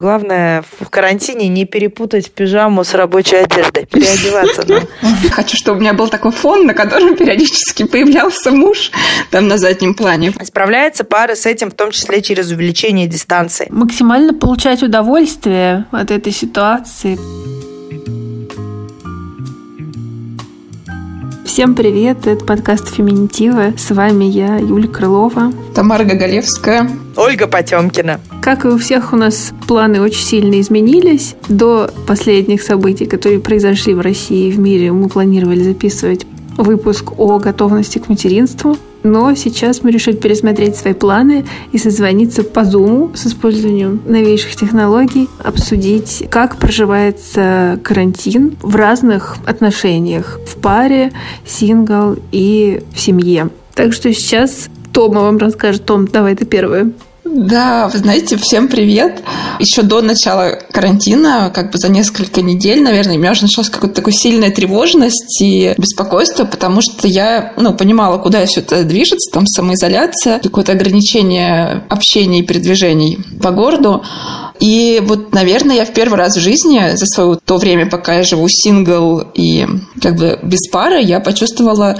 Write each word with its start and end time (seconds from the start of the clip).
Главное 0.00 0.62
в 0.78 0.88
карантине 0.90 1.48
не 1.48 1.64
перепутать 1.64 2.30
пижаму 2.30 2.84
с 2.84 2.94
рабочей 2.94 3.34
одеждой, 3.34 3.84
переодеваться. 3.84 4.64
Хочу, 5.32 5.56
чтобы 5.56 5.78
у 5.78 5.80
меня 5.80 5.92
был 5.92 6.06
такой 6.06 6.30
фон, 6.30 6.66
на 6.66 6.74
котором 6.74 7.16
периодически 7.16 7.82
появлялся 7.82 8.52
муж 8.52 8.92
там 9.32 9.48
на 9.48 9.58
заднем 9.58 9.94
плане. 9.94 10.32
Справляются 10.44 11.02
пары 11.02 11.34
с 11.34 11.46
этим, 11.46 11.72
в 11.72 11.74
том 11.74 11.90
числе 11.90 12.22
через 12.22 12.52
увеличение 12.52 13.08
дистанции. 13.08 13.66
Максимально 13.70 14.34
получать 14.34 14.84
удовольствие 14.84 15.86
от 15.90 16.12
этой 16.12 16.32
ситуации. 16.32 17.18
Всем 21.48 21.74
привет, 21.74 22.26
это 22.26 22.44
подкаст 22.44 22.94
«Феминитивы». 22.94 23.72
С 23.78 23.90
вами 23.90 24.26
я, 24.26 24.58
Юля 24.58 24.86
Крылова. 24.86 25.50
Тамара 25.74 26.04
Гоголевская. 26.04 26.90
Ольга 27.16 27.46
Потемкина. 27.46 28.20
Как 28.42 28.66
и 28.66 28.68
у 28.68 28.76
всех, 28.76 29.14
у 29.14 29.16
нас 29.16 29.52
планы 29.66 30.02
очень 30.02 30.24
сильно 30.24 30.60
изменились. 30.60 31.36
До 31.48 31.90
последних 32.06 32.62
событий, 32.62 33.06
которые 33.06 33.40
произошли 33.40 33.94
в 33.94 34.00
России 34.00 34.48
и 34.48 34.52
в 34.52 34.58
мире, 34.58 34.92
мы 34.92 35.08
планировали 35.08 35.62
записывать 35.62 36.26
выпуск 36.58 37.18
о 37.18 37.38
готовности 37.38 37.98
к 37.98 38.10
материнству. 38.10 38.76
Но 39.02 39.34
сейчас 39.34 39.82
мы 39.82 39.90
решили 39.90 40.16
пересмотреть 40.16 40.76
свои 40.76 40.94
планы 40.94 41.44
и 41.72 41.78
созвониться 41.78 42.42
по 42.42 42.60
Zoom 42.60 43.16
с 43.16 43.26
использованием 43.26 44.02
новейших 44.06 44.56
технологий, 44.56 45.28
обсудить, 45.42 46.26
как 46.30 46.56
проживается 46.56 47.78
карантин 47.82 48.56
в 48.62 48.74
разных 48.76 49.36
отношениях, 49.46 50.40
в 50.46 50.56
паре, 50.56 51.12
сингл 51.46 52.16
и 52.32 52.82
в 52.92 53.00
семье. 53.00 53.50
Так 53.74 53.92
что 53.92 54.12
сейчас 54.12 54.68
Тома 54.92 55.20
вам 55.20 55.38
расскажет. 55.38 55.84
Том, 55.84 56.06
давай 56.08 56.34
ты 56.34 56.44
первая. 56.44 56.90
Да, 57.30 57.88
вы 57.88 57.98
знаете, 57.98 58.36
всем 58.38 58.68
привет. 58.68 59.22
Еще 59.58 59.82
до 59.82 60.00
начала 60.00 60.58
карантина, 60.72 61.52
как 61.54 61.70
бы 61.70 61.78
за 61.78 61.90
несколько 61.90 62.40
недель, 62.40 62.82
наверное, 62.82 63.16
у 63.16 63.18
меня 63.18 63.32
уже 63.32 63.42
началась 63.42 63.68
какая-то 63.68 63.96
такая 63.96 64.14
сильная 64.14 64.50
тревожность 64.50 65.40
и 65.42 65.74
беспокойство, 65.76 66.44
потому 66.44 66.80
что 66.80 67.06
я, 67.06 67.52
ну, 67.56 67.74
понимала, 67.74 68.18
куда 68.18 68.46
все 68.46 68.60
это 68.60 68.82
движется, 68.84 69.30
там 69.30 69.46
самоизоляция, 69.46 70.38
какое-то 70.38 70.72
ограничение 70.72 71.84
общения 71.90 72.40
и 72.40 72.46
передвижений 72.46 73.18
по 73.42 73.50
городу. 73.50 74.02
И 74.58 75.02
вот, 75.04 75.34
наверное, 75.34 75.76
я 75.76 75.84
в 75.84 75.92
первый 75.92 76.18
раз 76.18 76.36
в 76.36 76.40
жизни 76.40 76.96
за 76.96 77.06
свое 77.06 77.38
то 77.44 77.58
время, 77.58 77.90
пока 77.90 78.14
я 78.14 78.22
живу 78.22 78.48
сингл 78.48 79.22
и 79.34 79.66
как 80.00 80.16
бы 80.16 80.38
без 80.42 80.66
пары, 80.68 81.02
я 81.02 81.20
почувствовала 81.20 81.98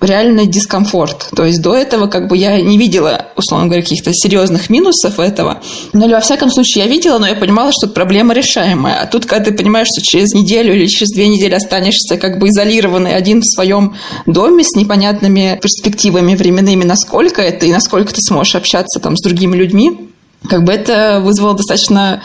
реальный 0.00 0.46
дискомфорт. 0.46 1.30
То 1.34 1.44
есть 1.44 1.62
до 1.62 1.74
этого 1.74 2.06
как 2.06 2.28
бы 2.28 2.36
я 2.36 2.60
не 2.60 2.78
видела, 2.78 3.26
условно 3.36 3.66
говоря, 3.66 3.82
каких-то 3.82 4.12
серьезных 4.12 4.68
минусов 4.70 5.18
этого. 5.18 5.62
Но 5.92 6.06
или 6.06 6.12
во 6.12 6.20
всяком 6.20 6.50
случае 6.50 6.84
я 6.84 6.90
видела, 6.90 7.18
но 7.18 7.26
я 7.26 7.34
понимала, 7.34 7.72
что 7.72 7.88
проблема 7.88 8.34
решаемая. 8.34 9.02
А 9.02 9.06
тут, 9.06 9.26
когда 9.26 9.46
ты 9.46 9.56
понимаешь, 9.56 9.88
что 9.88 10.02
через 10.02 10.34
неделю 10.34 10.74
или 10.74 10.86
через 10.86 11.10
две 11.10 11.28
недели 11.28 11.54
останешься 11.54 12.16
как 12.18 12.38
бы 12.38 12.48
изолированный 12.48 13.14
один 13.14 13.40
в 13.40 13.46
своем 13.46 13.94
доме 14.26 14.64
с 14.64 14.74
непонятными 14.76 15.58
перспективами 15.60 16.34
временными, 16.34 16.84
насколько 16.84 17.40
это 17.42 17.66
и 17.66 17.72
насколько 17.72 18.12
ты 18.12 18.20
сможешь 18.20 18.54
общаться 18.54 19.00
там 19.00 19.16
с 19.16 19.22
другими 19.22 19.56
людьми, 19.56 20.10
как 20.48 20.64
бы 20.64 20.72
это 20.72 21.20
вызвало 21.20 21.54
достаточно 21.54 22.22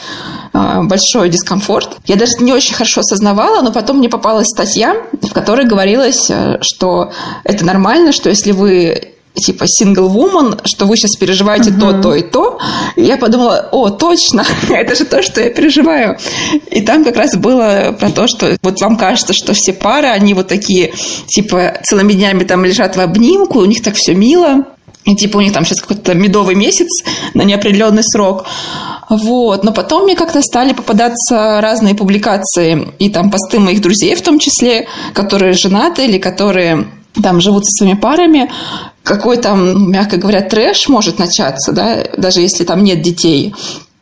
э, 0.54 0.82
большой 0.84 1.30
дискомфорт. 1.30 1.98
Я 2.06 2.16
даже 2.16 2.34
не 2.40 2.54
очень 2.54 2.74
хорошо 2.74 3.02
осознавала, 3.02 3.62
но 3.62 3.72
потом 3.72 3.98
мне 3.98 4.10
попалась 4.10 4.48
статья, 4.48 4.96
в 5.22 5.34
которой 5.34 5.66
говорилось, 5.66 6.30
э, 6.30 6.58
что 6.62 7.12
это 7.44 7.66
нормально, 7.66 8.12
что 8.12 8.30
если 8.30 8.52
вы 8.52 9.12
типа 9.34 9.64
single 9.64 10.10
woman, 10.10 10.60
что 10.66 10.86
вы 10.86 10.98
сейчас 10.98 11.16
переживаете 11.16 11.70
uh-huh. 11.70 12.02
то, 12.02 12.02
то 12.02 12.16
и 12.16 12.22
то. 12.22 12.60
И 12.96 13.04
я 13.04 13.18
подумала, 13.18 13.70
о, 13.72 13.90
точно, 13.90 14.46
это 14.70 14.96
же 14.96 15.06
то, 15.06 15.24
что 15.24 15.42
я 15.42 15.50
переживаю. 15.50 16.18
И 16.70 16.82
там 16.82 17.04
как 17.04 17.16
раз 17.16 17.36
было 17.36 17.96
про 17.98 18.10
то, 18.12 18.28
что 18.28 18.58
вот 18.62 18.82
вам 18.82 18.98
кажется, 18.98 19.34
что 19.34 19.54
все 19.54 19.74
пары, 19.74 20.08
они 20.08 20.34
вот 20.34 20.48
такие, 20.48 20.94
типа, 21.28 21.80
целыми 21.84 22.14
днями 22.14 22.44
там 22.44 22.66
лежат 22.66 22.96
в 22.96 23.00
обнимку, 23.00 23.60
у 23.60 23.66
них 23.66 23.82
так 23.82 23.96
все 23.96 24.14
мило. 24.14 24.66
И 25.06 25.16
типа 25.16 25.38
у 25.38 25.42
них 25.42 25.52
там 25.52 25.66
сейчас 25.66 25.82
какой-то 25.82 26.14
медовый 26.14 26.56
месяц 26.56 26.90
на 27.34 27.44
неопределенный 27.44 28.04
срок. 28.04 28.46
Вот. 29.10 29.64
Но 29.64 29.74
потом 29.74 30.04
мне 30.04 30.16
как-то 30.16 30.42
стали 30.42 30.74
попадаться 30.74 31.60
разные 31.60 31.96
публикации 31.96 32.94
и 33.00 33.10
там 33.10 33.32
посты 33.32 33.60
моих 33.60 33.82
друзей 33.82 34.16
в 34.16 34.22
том 34.22 34.40
числе, 34.40 34.88
которые 35.14 35.54
женаты 35.54 36.06
или 36.06 36.18
которые 36.18 36.88
там 37.22 37.42
живут 37.42 37.66
со 37.66 37.72
своими 37.72 37.98
парами, 37.98 38.50
какой 39.04 39.38
там, 39.38 39.92
мягко 39.92 40.18
говоря, 40.18 40.42
трэш 40.42 40.88
может 40.88 41.20
начаться, 41.20 41.72
да, 41.72 42.06
даже 42.18 42.42
если 42.42 42.64
там 42.64 42.84
нет 42.84 43.02
детей. 43.02 43.54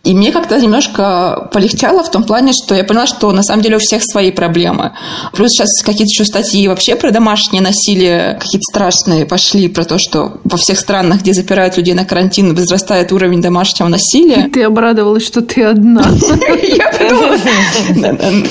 И 0.05 0.13
мне 0.13 0.31
как-то 0.31 0.57
немножко 0.57 1.49
полегчало 1.51 2.03
в 2.05 2.09
том 2.09 2.23
плане, 2.23 2.53
что 2.53 2.73
я 2.73 2.85
поняла, 2.85 3.05
что 3.05 3.33
на 3.33 3.43
самом 3.43 3.61
деле 3.61 3.75
у 3.75 3.79
всех 3.79 4.01
свои 4.01 4.31
проблемы. 4.31 4.93
Плюс 5.33 5.51
сейчас 5.51 5.81
какие-то 5.83 6.09
еще 6.09 6.23
статьи 6.23 6.65
вообще 6.69 6.95
про 6.95 7.11
домашнее 7.11 7.61
насилие 7.61 8.37
какие-то 8.39 8.63
страшные 8.71 9.25
пошли, 9.25 9.67
про 9.67 9.83
то, 9.83 9.97
что 9.99 10.37
во 10.45 10.55
всех 10.55 10.79
странах, 10.79 11.19
где 11.19 11.33
запирают 11.33 11.75
людей 11.75 11.93
на 11.93 12.05
карантин, 12.05 12.55
возрастает 12.55 13.11
уровень 13.11 13.41
домашнего 13.41 13.89
насилия. 13.89 14.49
Ты 14.53 14.63
обрадовалась, 14.63 15.27
что 15.27 15.41
ты 15.41 15.63
одна. 15.63 16.01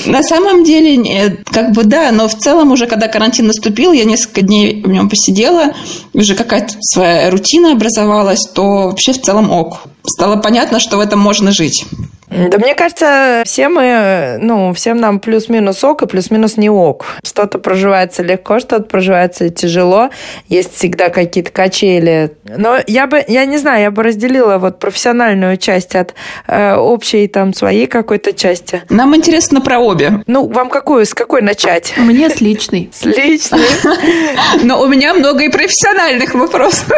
На 0.05 0.21
самом 0.21 0.63
деле, 0.63 1.43
как 1.45 1.71
бы 1.71 1.83
да, 1.83 2.11
но 2.11 2.27
в 2.27 2.37
целом 2.37 2.71
уже, 2.71 2.85
когда 2.85 3.07
карантин 3.07 3.47
наступил, 3.47 3.91
я 3.91 4.05
несколько 4.05 4.43
дней 4.43 4.83
в 4.83 4.89
нем 4.89 5.09
посидела, 5.09 5.73
уже 6.13 6.35
какая-то 6.35 6.75
своя 6.79 7.31
рутина 7.31 7.71
образовалась, 7.71 8.45
то 8.53 8.89
вообще 8.89 9.13
в 9.13 9.21
целом 9.21 9.49
ок 9.49 9.79
стало 10.09 10.37
понятно, 10.37 10.79
что 10.79 10.97
в 10.97 10.99
этом 10.99 11.19
можно 11.19 11.51
жить. 11.51 11.85
Да 12.29 12.57
мне 12.59 12.75
кажется, 12.75 13.41
все 13.45 13.69
мы, 13.69 14.37
ну, 14.39 14.73
всем 14.73 14.97
нам 14.97 15.19
плюс-минус 15.19 15.83
ок 15.83 16.03
и 16.03 16.07
плюс-минус 16.07 16.57
не 16.57 16.69
ок. 16.69 17.05
Что-то 17.25 17.57
проживается 17.57 18.21
легко, 18.21 18.59
что-то 18.59 18.83
проживается 18.83 19.49
тяжело. 19.49 20.09
Есть 20.47 20.75
всегда 20.75 21.09
какие-то 21.09 21.51
качели. 21.51 22.31
Но 22.45 22.77
я 22.85 23.07
бы, 23.07 23.23
я 23.27 23.45
не 23.45 23.57
знаю, 23.57 23.81
я 23.81 23.91
бы 23.91 24.03
разделила 24.03 24.57
вот 24.57 24.79
профессиональную 24.79 25.57
часть 25.57 25.95
от 25.95 26.13
э, 26.47 26.75
общей 26.75 27.27
там 27.27 27.53
своей 27.53 27.87
какой-то 27.87 28.33
части. 28.33 28.83
Нам 28.89 29.15
интересно 29.15 29.61
про 29.61 29.79
обе. 29.79 30.23
Ну, 30.27 30.47
вам 30.47 30.69
какую, 30.69 31.05
с 31.05 31.13
какой 31.15 31.41
начать? 31.41 31.93
Мне 31.97 32.29
с 32.29 32.41
личной. 32.41 32.91
С 32.93 33.05
личной. 33.05 33.59
Но 34.63 34.81
у 34.81 34.87
меня 34.87 35.15
много 35.15 35.45
и 35.45 35.49
профессиональных 35.49 36.35
вопросов. 36.35 36.91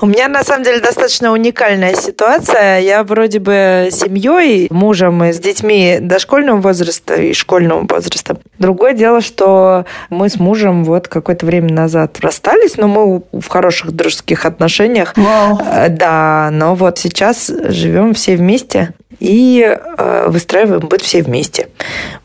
У 0.00 0.06
меня, 0.06 0.28
на 0.28 0.44
самом 0.44 0.64
деле, 0.64 0.80
достаточно 0.80 1.32
уникальная 1.32 1.94
ситуация. 1.94 2.80
Я 2.80 3.04
вроде 3.04 3.38
бы 3.38 3.90
семьей 3.92 4.68
мужем 4.78 5.24
и 5.24 5.32
с 5.32 5.38
детьми 5.38 5.98
дошкольного 6.00 6.60
возраста 6.60 7.14
и 7.14 7.32
школьного 7.32 7.86
возраста. 7.86 8.38
Другое 8.58 8.94
дело, 8.94 9.20
что 9.20 9.84
мы 10.10 10.28
с 10.28 10.38
мужем 10.38 10.84
вот 10.84 11.08
какое-то 11.08 11.44
время 11.46 11.72
назад 11.72 12.18
расстались, 12.20 12.76
но 12.76 12.88
мы 12.88 13.22
в 13.32 13.48
хороших 13.48 13.92
дружеских 13.92 14.46
отношениях. 14.46 15.12
Вау. 15.16 15.60
Э, 15.70 15.88
да, 15.88 16.50
но 16.52 16.74
вот 16.74 16.98
сейчас 16.98 17.48
живем 17.48 18.14
все 18.14 18.36
вместе 18.36 18.94
и 19.20 19.64
э, 19.64 20.28
выстраиваем 20.28 20.86
быт 20.86 21.02
все 21.02 21.22
вместе. 21.22 21.68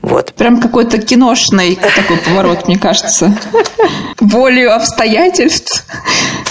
Вот. 0.01 0.33
Прям 0.33 0.61
какой-то 0.61 0.99
киношный 0.99 1.75
такой 1.75 2.17
поворот, 2.17 2.67
мне 2.67 2.77
кажется. 2.77 3.35
Волею 4.19 4.75
обстоятельств, 4.75 5.85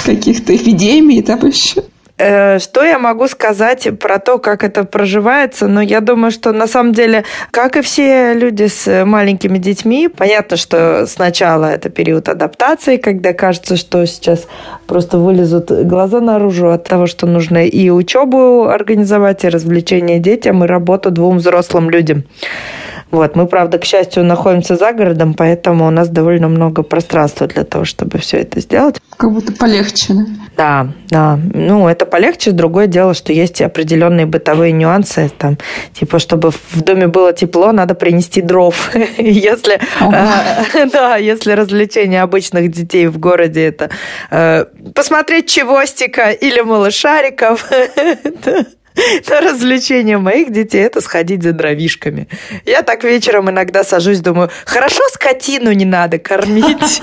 каких-то 0.04 0.54
эпидемий 0.56 1.22
там 1.22 1.46
еще. 1.46 1.84
Э, 2.24 2.60
что 2.60 2.84
я 2.84 3.00
могу 3.00 3.26
сказать 3.26 3.98
про 3.98 4.20
то, 4.20 4.38
как 4.38 4.62
это 4.62 4.84
проживается? 4.84 5.66
Но 5.66 5.74
ну, 5.74 5.80
я 5.80 6.00
думаю, 6.00 6.30
что 6.30 6.52
на 6.52 6.68
самом 6.68 6.92
деле, 6.92 7.24
как 7.50 7.76
и 7.76 7.80
все 7.80 8.32
люди 8.34 8.68
с 8.68 9.04
маленькими 9.04 9.58
детьми, 9.58 10.06
понятно, 10.06 10.56
что 10.56 11.04
сначала 11.08 11.64
это 11.66 11.90
период 11.90 12.28
адаптации, 12.28 12.96
когда 12.96 13.32
кажется, 13.32 13.76
что 13.76 14.06
сейчас 14.06 14.46
просто 14.86 15.18
вылезут 15.18 15.72
глаза 15.72 16.20
наружу 16.20 16.70
от 16.70 16.84
того, 16.84 17.08
что 17.08 17.26
нужно 17.26 17.66
и 17.66 17.90
учебу 17.90 18.68
организовать, 18.68 19.42
и 19.42 19.48
развлечения 19.48 20.20
детям, 20.20 20.62
и 20.62 20.68
работу 20.68 21.10
двум 21.10 21.38
взрослым 21.38 21.90
людям. 21.90 22.22
Вот. 23.12 23.36
Мы, 23.36 23.46
правда, 23.46 23.78
к 23.78 23.84
счастью, 23.84 24.24
находимся 24.24 24.76
за 24.76 24.92
городом, 24.92 25.34
поэтому 25.34 25.86
у 25.86 25.90
нас 25.90 26.08
довольно 26.08 26.48
много 26.48 26.82
пространства 26.82 27.46
для 27.46 27.64
того, 27.64 27.84
чтобы 27.84 28.18
все 28.18 28.38
это 28.38 28.60
сделать. 28.60 29.00
Как 29.18 29.30
будто 29.30 29.52
полегче, 29.52 30.14
да? 30.14 30.24
Да, 30.56 30.88
да. 31.10 31.38
Ну, 31.52 31.88
это 31.88 32.06
полегче. 32.06 32.52
Другое 32.52 32.86
дело, 32.86 33.12
что 33.12 33.32
есть 33.34 33.60
определенные 33.60 34.24
бытовые 34.24 34.72
нюансы. 34.72 35.30
Там, 35.36 35.58
типа, 35.92 36.18
чтобы 36.18 36.50
в 36.50 36.80
доме 36.80 37.06
было 37.06 37.34
тепло, 37.34 37.72
надо 37.72 37.94
принести 37.94 38.40
дров. 38.40 38.90
Если, 39.18 39.74
э, 39.74 40.86
да, 40.92 41.16
если 41.16 41.52
развлечение 41.52 42.22
обычных 42.22 42.70
детей 42.70 43.08
в 43.08 43.18
городе 43.18 43.66
это 43.66 43.90
э, 44.30 44.64
посмотреть 44.94 45.48
чевостика 45.48 46.30
или 46.30 46.60
малышариков, 46.60 47.70
Но 49.28 49.40
развлечение 49.40 50.18
моих 50.18 50.52
детей– 50.52 50.82
это 50.84 51.00
сходить 51.00 51.42
за 51.42 51.52
дровишками. 51.52 52.28
Я 52.66 52.82
так 52.82 53.04
вечером 53.04 53.50
иногда 53.50 53.84
сажусь, 53.84 54.20
думаю, 54.20 54.50
хорошо 54.64 55.02
скотину 55.12 55.72
не 55.72 55.84
надо 55.84 56.18
кормить. 56.18 57.00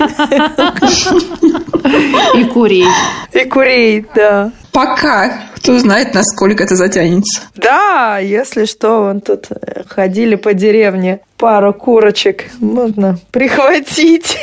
И 2.34 2.44
курей. 2.44 2.86
И 3.32 3.44
курей, 3.44 4.06
да. 4.14 4.52
Пока. 4.72 5.46
Кто 5.56 5.78
знает, 5.78 6.14
насколько 6.14 6.62
это 6.64 6.76
затянется. 6.76 7.42
Да, 7.54 8.18
если 8.18 8.64
что, 8.64 9.02
вон 9.02 9.20
тут 9.20 9.48
ходили 9.88 10.36
по 10.36 10.54
деревне, 10.54 11.20
пару 11.36 11.74
курочек 11.74 12.44
можно 12.60 13.18
прихватить. 13.30 14.38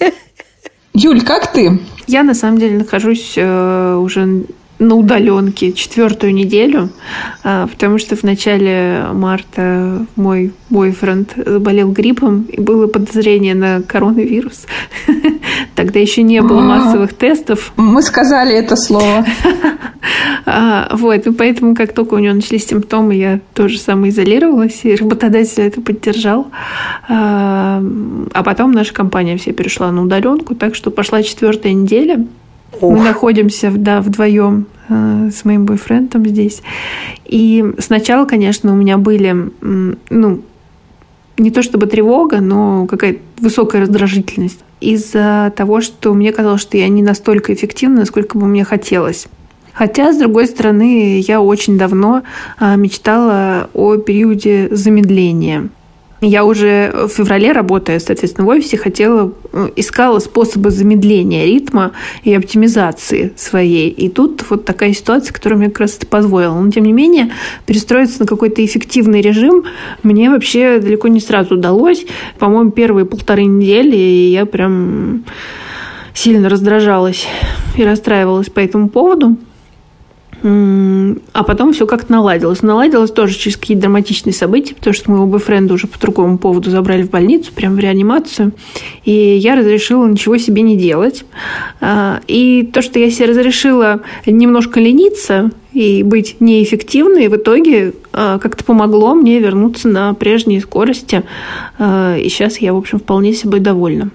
Юль, 0.92 1.22
как 1.22 1.52
ты? 1.52 1.78
Я 2.06 2.22
на 2.22 2.34
самом 2.34 2.58
деле 2.58 2.78
нахожусь 2.78 3.34
э, 3.36 3.94
уже 3.94 4.44
на 4.78 4.96
удаленке 4.96 5.72
четвертую 5.72 6.34
неделю, 6.34 6.90
а, 7.42 7.66
потому 7.66 7.98
что 7.98 8.16
в 8.16 8.22
начале 8.22 9.06
марта 9.12 10.06
мой 10.16 10.52
бойфренд 10.70 11.32
заболел 11.36 11.92
гриппом, 11.92 12.42
и 12.42 12.60
было 12.60 12.86
подозрение 12.86 13.54
на 13.54 13.82
коронавирус. 13.82 14.66
Тогда 15.74 16.00
еще 16.00 16.22
не 16.22 16.42
было 16.42 16.60
а. 16.60 16.64
массовых 16.64 17.14
тестов. 17.14 17.72
Мы 17.76 18.02
сказали 18.02 18.54
это 18.54 18.76
слово. 18.76 19.24
А, 20.46 20.94
вот, 20.94 21.26
и 21.26 21.32
поэтому, 21.32 21.74
как 21.74 21.94
только 21.94 22.14
у 22.14 22.18
него 22.18 22.34
начались 22.34 22.66
симптомы, 22.66 23.14
я 23.14 23.40
тоже 23.54 23.78
самоизолировалась, 23.78 24.80
и 24.84 24.94
работодатель 24.94 25.62
это 25.62 25.80
поддержал. 25.80 26.48
А 27.08 27.80
потом 28.44 28.72
наша 28.72 28.92
компания 28.92 29.38
вся 29.38 29.52
перешла 29.52 29.90
на 29.90 30.02
удаленку, 30.02 30.54
так 30.54 30.74
что 30.74 30.90
пошла 30.90 31.22
четвертая 31.22 31.72
неделя. 31.72 32.26
Ох. 32.80 32.92
Мы 32.92 33.04
находимся 33.04 33.70
да, 33.70 34.00
вдвоем 34.00 34.66
э, 34.88 35.30
с 35.32 35.44
моим 35.44 35.64
бойфрендом 35.64 36.26
здесь. 36.26 36.62
И 37.24 37.64
сначала, 37.78 38.24
конечно, 38.26 38.72
у 38.72 38.76
меня 38.76 38.98
были, 38.98 39.50
ну, 40.10 40.42
не 41.36 41.50
то 41.50 41.62
чтобы 41.62 41.86
тревога, 41.86 42.40
но 42.40 42.86
какая-то 42.86 43.20
высокая 43.38 43.82
раздражительность 43.82 44.60
из-за 44.80 45.52
того, 45.56 45.80
что 45.80 46.14
мне 46.14 46.32
казалось, 46.32 46.60
что 46.60 46.76
я 46.76 46.88
не 46.88 47.02
настолько 47.02 47.52
эффективна, 47.54 48.00
насколько 48.00 48.38
бы 48.38 48.46
мне 48.46 48.64
хотелось. 48.64 49.26
Хотя, 49.72 50.12
с 50.12 50.18
другой 50.18 50.46
стороны, 50.46 51.18
я 51.18 51.40
очень 51.40 51.76
давно 51.76 52.22
а, 52.58 52.76
мечтала 52.76 53.68
о 53.74 53.96
периоде 53.96 54.68
замедления. 54.70 55.68
Я 56.26 56.44
уже 56.44 56.92
в 56.92 57.08
феврале, 57.08 57.52
работая, 57.52 58.00
соответственно, 58.00 58.46
в 58.46 58.50
офисе, 58.50 58.76
хотела, 58.76 59.32
э, 59.52 59.70
искала 59.76 60.18
способы 60.18 60.70
замедления 60.70 61.44
ритма 61.44 61.92
и 62.22 62.34
оптимизации 62.34 63.32
своей. 63.36 63.90
И 63.90 64.08
тут 64.08 64.44
вот 64.48 64.64
такая 64.64 64.92
ситуация, 64.92 65.32
которая 65.32 65.58
мне 65.58 65.68
как 65.68 65.80
раз 65.80 65.96
это 65.96 66.06
позволила. 66.06 66.58
Но, 66.58 66.70
тем 66.70 66.84
не 66.84 66.92
менее, 66.92 67.32
перестроиться 67.66 68.20
на 68.20 68.26
какой-то 68.26 68.64
эффективный 68.64 69.20
режим 69.20 69.64
мне 70.02 70.30
вообще 70.30 70.78
далеко 70.78 71.08
не 71.08 71.20
сразу 71.20 71.54
удалось. 71.54 72.06
По-моему, 72.38 72.70
первые 72.70 73.04
полторы 73.04 73.44
недели 73.44 73.96
я 73.96 74.46
прям 74.46 75.24
сильно 76.14 76.48
раздражалась 76.48 77.26
и 77.76 77.84
расстраивалась 77.84 78.48
по 78.48 78.60
этому 78.60 78.88
поводу. 78.88 79.36
А 80.46 81.42
потом 81.42 81.72
все 81.72 81.86
как-то 81.86 82.12
наладилось. 82.12 82.60
Наладилось 82.60 83.10
тоже 83.10 83.34
через 83.34 83.56
какие-то 83.56 83.84
драматичные 83.84 84.34
события, 84.34 84.74
потому 84.74 84.92
что 84.92 85.10
моего 85.10 85.26
бойфренда 85.26 85.72
уже 85.72 85.86
по 85.86 85.98
другому 85.98 86.36
поводу 86.36 86.70
забрали 86.70 87.02
в 87.02 87.08
больницу, 87.08 87.50
прям 87.54 87.76
в 87.76 87.78
реанимацию. 87.78 88.52
И 89.06 89.12
я 89.12 89.56
разрешила 89.56 90.06
ничего 90.06 90.36
себе 90.36 90.60
не 90.60 90.76
делать. 90.76 91.24
А, 91.80 92.20
и 92.28 92.68
то, 92.74 92.82
что 92.82 92.98
я 92.98 93.10
себе 93.10 93.26
разрешила 93.26 94.02
немножко 94.26 94.80
лениться 94.80 95.50
и 95.72 96.02
быть 96.02 96.36
неэффективной, 96.40 97.28
в 97.28 97.36
итоге 97.36 97.94
а, 98.12 98.38
как-то 98.38 98.64
помогло 98.64 99.14
мне 99.14 99.38
вернуться 99.38 99.88
на 99.88 100.12
прежние 100.12 100.60
скорости. 100.60 101.22
А, 101.78 102.18
и 102.18 102.28
сейчас 102.28 102.58
я, 102.58 102.74
в 102.74 102.76
общем, 102.76 102.98
вполне 102.98 103.32
собой 103.32 103.60
довольна. 103.60 104.10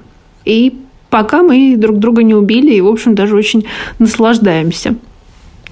И 0.46 0.78
пока 1.10 1.42
мы 1.42 1.74
друг 1.75 1.98
друга 1.98 2.22
не 2.22 2.36
убили 2.36 2.75
и, 2.75 2.82
в 2.82 2.88
общем, 2.88 3.16
даже 3.16 3.36
очень 3.36 3.66
наслаждаемся 3.98 4.96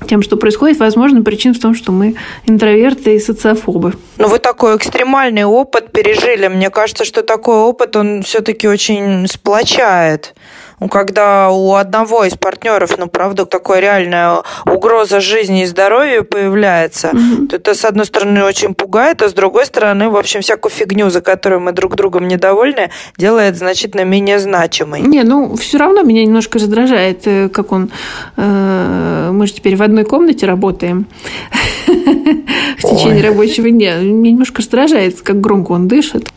тем, 0.06 0.22
что 0.22 0.38
происходит, 0.38 0.78
возможно, 0.80 1.24
причина 1.24 1.54
в 1.54 1.60
том, 1.60 1.74
что 1.74 1.92
мы 1.92 2.16
интроверты 2.46 3.16
и 3.16 3.20
социофобы. 3.20 3.94
Ну, 4.18 4.28
вы 4.28 4.40
такой 4.40 4.76
экстремальный 4.76 5.44
опыт 5.44 5.92
пережили. 5.92 6.48
Мне 6.48 6.70
кажется, 6.70 7.06
что 7.06 7.24
такой 7.24 7.58
опыт, 7.58 7.96
он 7.96 8.24
все-таки 8.24 8.68
очень 8.68 9.28
сплочает. 9.28 10.36
Ну, 10.80 10.90
когда 10.90 11.50
у 11.50 11.74
одного 11.74 12.24
из 12.26 12.36
партнеров, 12.36 13.00
ну, 13.00 13.08
правда, 13.08 13.48
такая 13.48 13.80
реальная 13.80 14.44
угроза 14.66 15.22
жизни 15.22 15.64
и 15.64 15.66
здоровью 15.66 16.24
появляется, 16.24 17.08
mm-hmm. 17.08 17.48
то 17.48 17.56
это, 17.56 17.74
с 17.74 17.84
одной 17.84 18.06
стороны, 18.06 18.44
очень 18.44 18.76
пугает, 18.76 19.24
а 19.24 19.30
с 19.30 19.34
другой 19.34 19.66
стороны, 19.66 20.10
в 20.10 20.16
общем, 20.16 20.42
всякую 20.42 20.72
фигню, 20.72 21.10
за 21.10 21.22
которую 21.22 21.62
мы 21.62 21.72
друг 21.72 21.96
другом 21.96 22.28
недовольны, 22.28 22.92
делает 23.18 23.58
значительно 23.58 24.04
менее 24.04 24.38
значимой. 24.38 25.02
Не, 25.02 25.24
ну, 25.24 25.56
все 25.56 25.80
равно 25.80 26.04
меня 26.04 26.24
немножко 26.24 26.60
раздражает, 26.60 27.26
э, 27.26 27.50
как 27.50 27.72
он... 27.72 27.90
Э, 28.36 29.32
мы 29.34 29.48
же 29.48 29.54
теперь 29.54 29.76
в 29.78 29.82
одной 29.82 30.06
комнате 30.06 30.46
работаем 30.46 31.08
в 31.88 32.82
течение 32.82 33.24
рабочего 33.24 33.68
дня. 33.72 33.98
Меня 33.98 34.32
немножко 34.32 34.62
раздражает, 34.62 35.22
как 35.22 35.42
громко 35.42 35.72
он 35.72 35.88
дышит. 35.88 36.32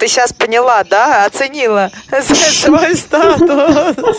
Ты 0.00 0.08
сейчас 0.08 0.32
поняла, 0.32 0.82
да? 0.82 1.26
Оценила 1.26 1.90
свой 2.22 2.96
статус. 2.96 4.16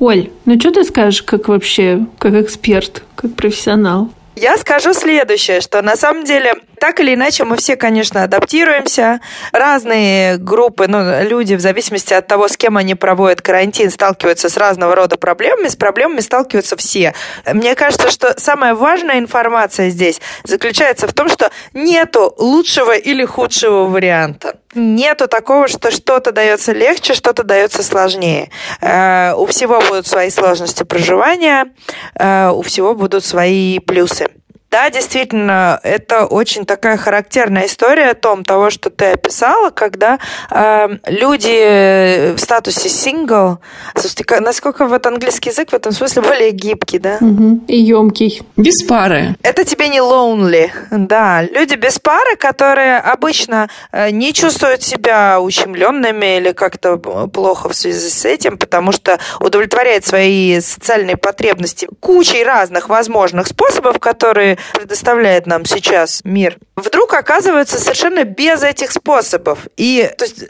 Оль, 0.00 0.30
ну 0.44 0.58
что 0.58 0.72
ты 0.72 0.82
скажешь, 0.82 1.22
как 1.22 1.46
вообще, 1.46 2.04
как 2.18 2.34
эксперт, 2.34 3.04
как 3.14 3.36
профессионал? 3.36 4.10
Я 4.34 4.56
скажу 4.58 4.92
следующее, 4.92 5.60
что 5.60 5.82
на 5.82 5.96
самом 5.96 6.24
деле 6.24 6.54
так 6.78 7.00
или 7.00 7.14
иначе 7.14 7.44
мы 7.44 7.56
все, 7.56 7.76
конечно, 7.76 8.22
адаптируемся. 8.22 9.20
Разные 9.52 10.36
группы, 10.36 10.86
ну, 10.88 11.22
люди 11.22 11.54
в 11.54 11.60
зависимости 11.60 12.14
от 12.14 12.26
того, 12.26 12.48
с 12.48 12.56
кем 12.56 12.76
они 12.76 12.94
проводят 12.94 13.42
карантин, 13.42 13.90
сталкиваются 13.90 14.48
с 14.48 14.56
разного 14.56 14.94
рода 14.94 15.16
проблемами. 15.16 15.68
С 15.68 15.76
проблемами 15.76 16.20
сталкиваются 16.20 16.76
все. 16.76 17.14
Мне 17.46 17.74
кажется, 17.74 18.10
что 18.10 18.38
самая 18.38 18.74
важная 18.74 19.18
информация 19.18 19.90
здесь 19.90 20.20
заключается 20.44 21.08
в 21.08 21.12
том, 21.12 21.28
что 21.28 21.50
нету 21.72 22.34
лучшего 22.38 22.96
или 22.96 23.24
худшего 23.24 23.84
варианта. 23.84 24.56
Нету 24.74 25.26
такого, 25.26 25.68
что 25.68 25.90
что-то 25.90 26.32
дается 26.32 26.72
легче, 26.72 27.14
что-то 27.14 27.44
дается 27.44 27.82
сложнее. 27.82 28.50
Э, 28.80 29.32
у 29.34 29.46
всего 29.46 29.80
будут 29.80 30.06
свои 30.06 30.30
сложности 30.30 30.82
проживания, 30.82 31.66
э, 32.14 32.50
у 32.50 32.62
всего 32.62 32.94
будут 32.94 33.24
свои 33.24 33.78
плюсы. 33.78 34.28
Да, 34.70 34.90
действительно, 34.90 35.80
это 35.84 36.26
очень 36.26 36.66
такая 36.66 36.96
характерная 36.96 37.66
история 37.66 38.10
о 38.10 38.14
том, 38.14 38.44
того, 38.44 38.70
что 38.70 38.90
ты 38.90 39.12
описала, 39.12 39.70
когда 39.70 40.18
э, 40.50 40.88
люди 41.06 42.34
в 42.34 42.38
статусе 42.38 42.88
сингл, 42.88 43.58
слушайте, 43.94 44.24
насколько 44.40 44.86
вот 44.86 45.06
английский 45.06 45.50
язык 45.50 45.70
в 45.70 45.74
этом 45.74 45.92
смысле 45.92 46.22
более 46.28 46.50
гибкий, 46.50 46.98
да? 46.98 47.18
Угу. 47.20 47.66
И 47.68 47.78
емкий. 47.78 48.42
Без 48.56 48.82
пары. 48.82 49.36
Это 49.42 49.64
тебе 49.64 49.88
не 49.88 49.98
lonely, 49.98 50.70
да. 50.90 51.42
Люди 51.42 51.76
без 51.76 51.98
пары, 52.00 52.36
которые 52.36 52.98
обычно 52.98 53.68
э, 53.92 54.10
не 54.10 54.32
чувствуют 54.32 54.82
себя 54.82 55.40
ущемленными 55.40 56.38
или 56.38 56.52
как-то 56.52 56.96
плохо 56.96 57.68
в 57.68 57.74
связи 57.74 58.08
с 58.08 58.24
этим, 58.24 58.58
потому 58.58 58.90
что 58.90 59.18
удовлетворяют 59.40 60.04
свои 60.04 60.60
социальные 60.60 61.16
потребности 61.16 61.88
кучей 62.00 62.42
разных 62.42 62.88
возможных 62.88 63.46
способов, 63.46 64.00
которые 64.00 64.55
предоставляет 64.72 65.46
нам 65.46 65.64
сейчас 65.64 66.20
мир, 66.24 66.58
вдруг 66.76 67.14
оказывается 67.14 67.78
совершенно 67.78 68.24
без 68.24 68.62
этих 68.62 68.92
способов. 68.92 69.66
И 69.76 70.10
то 70.16 70.24
есть, 70.24 70.44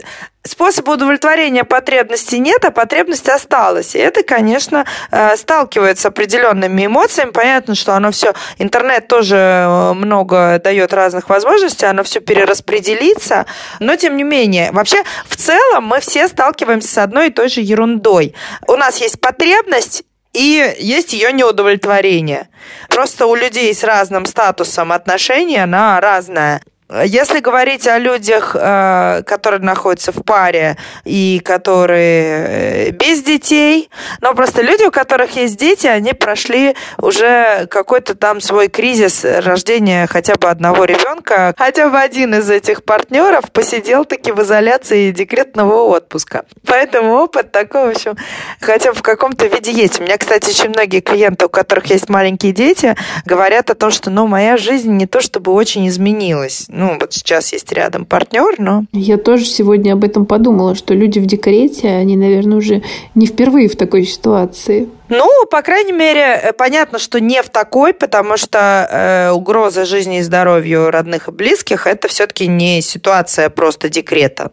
способа 0.47 0.93
удовлетворения 0.93 1.65
потребностей 1.65 2.39
нет, 2.39 2.65
а 2.65 2.71
потребность 2.71 3.29
осталась. 3.29 3.95
И 3.95 3.99
это, 3.99 4.23
конечно, 4.23 4.85
э, 5.11 5.37
сталкивается 5.37 6.03
с 6.03 6.07
определенными 6.07 6.87
эмоциями. 6.87 7.31
Понятно, 7.31 7.75
что 7.75 7.95
оно 7.95 8.11
все, 8.11 8.33
интернет 8.59 9.09
тоже 9.09 9.37
э, 9.37 9.93
много 9.95 10.61
дает 10.63 10.93
разных 10.93 11.29
возможностей, 11.29 11.87
оно 11.87 12.03
все 12.03 12.21
перераспределится. 12.21 13.47
Но, 13.81 13.97
тем 13.97 14.17
не 14.17 14.25
менее, 14.25 14.71
вообще, 14.73 15.03
в 15.29 15.37
целом 15.37 15.85
мы 15.85 16.01
все 16.01 16.29
сталкиваемся 16.29 16.89
с 16.89 16.99
одной 16.99 17.29
и 17.29 17.31
той 17.31 17.49
же 17.49 17.61
ерундой. 17.61 18.35
У 18.67 18.77
нас 18.77 18.99
есть 18.99 19.21
потребность, 19.21 20.05
и 20.37 20.77
есть 20.79 21.13
ее 21.15 21.33
неудовлетворение. 21.33 22.49
Просто 22.91 23.27
у 23.27 23.35
людей 23.35 23.73
с 23.75 23.83
разным 23.83 24.27
статусом 24.27 24.93
отношений 24.93 25.57
она 25.57 25.99
разная. 26.01 26.63
Если 26.89 27.41
говорить 27.41 27.89
о 27.89 27.99
людях, 27.99 28.55
э, 28.55 29.23
которые 29.27 29.61
находятся 29.61 30.13
в 30.13 30.23
паре 30.23 30.77
и 31.05 31.41
которые 31.45 32.47
э, 32.47 32.91
без 32.91 33.25
детей, 33.25 33.91
но 34.21 34.35
просто 34.35 34.63
люди, 34.63 34.85
у 34.85 34.93
которых 34.93 35.35
есть 35.35 35.57
дети, 35.57 35.89
они 35.89 36.13
прошли 36.13 36.77
уже 36.99 37.67
какой-то 37.73 38.15
там 38.15 38.41
свой 38.41 38.69
кризис 38.69 39.25
рождения 39.25 40.07
хотя 40.07 40.37
бы 40.37 40.49
одного 40.49 40.85
ребенка. 40.85 41.55
Хотя 41.59 41.89
бы 41.89 41.99
один 41.99 42.37
из 42.37 42.49
этих 42.49 42.85
партнеров 42.85 43.51
посидел 43.51 44.05
таки 44.05 44.31
в 44.31 44.41
изоляции 44.43 45.11
декретного 45.11 45.83
отпуска. 45.89 46.45
Поэтому 46.65 47.15
опыт 47.15 47.51
такой, 47.51 47.87
в 47.87 47.97
общем, 47.97 48.17
хотя 48.61 48.93
бы 48.93 48.99
в 48.99 49.03
каком-то 49.03 49.47
виде 49.47 49.73
есть. 49.73 49.99
У 49.99 50.05
меня, 50.05 50.19
кстати, 50.19 50.51
очень 50.51 50.69
многие 50.69 51.01
клиенты, 51.01 51.47
у 51.47 51.49
которых 51.49 51.87
есть 51.87 52.09
маленькие 52.09 52.53
дети, 52.53 52.95
говорят 53.25 53.71
о 53.71 53.75
том, 53.75 53.91
что, 53.91 54.09
ну, 54.11 54.29
моя 54.29 54.57
жизнь 54.57 54.93
не 54.93 55.07
то 55.07 55.21
чтобы 55.21 55.51
очень 55.51 55.89
изменилась 55.89 56.67
ну, 56.77 56.99
вот 57.01 57.13
сейчас 57.15 57.53
есть 57.53 57.73
рядом 57.73 58.05
партнер, 58.05 58.57
но... 58.59 58.85
Я 58.93 59.17
тоже 59.17 59.47
сегодня 59.47 59.95
об 59.95 60.05
этом 60.05 60.27
подумала, 60.27 60.75
что 60.75 60.95
люди 60.95 61.19
в 61.19 61.27
декрете, 61.27 61.89
они, 61.89 62.17
наверное, 62.17 62.59
уже 62.59 62.83
не 63.15 63.27
впервые 63.27 63.69
в 63.69 63.77
такой 63.77 64.05
ситуации. 64.05 64.89
Ну, 65.09 65.47
по 65.51 65.63
крайней 65.63 65.93
мере, 65.93 66.41
э, 66.43 66.53
понятно, 66.53 66.99
что 66.99 67.21
не 67.21 67.43
в 67.43 67.49
такой, 67.49 67.95
потому 67.95 68.37
что 68.37 68.89
э, 68.91 69.31
угроза 69.31 69.85
жизни 69.85 70.19
и 70.19 70.23
здоровью 70.23 70.91
родных 70.91 71.29
и 71.29 71.31
близких 71.31 71.87
это 71.87 72.09
все-таки 72.09 72.49
не 72.49 72.83
ситуация 72.83 73.49
просто 73.51 73.89
декрета. 73.89 74.51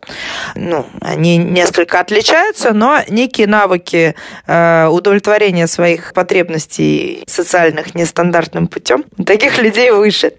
Ну, 0.55 0.85
они 1.01 1.37
несколько 1.37 1.99
отличаются, 1.99 2.73
но 2.73 2.99
некие 3.09 3.47
навыки 3.47 4.15
э, 4.45 4.87
удовлетворения 4.87 5.67
своих 5.67 6.13
потребностей 6.13 7.23
социальных 7.27 7.95
нестандартным 7.95 8.67
путем 8.67 9.05
таких 9.25 9.57
людей 9.57 9.91
выше. 9.91 10.33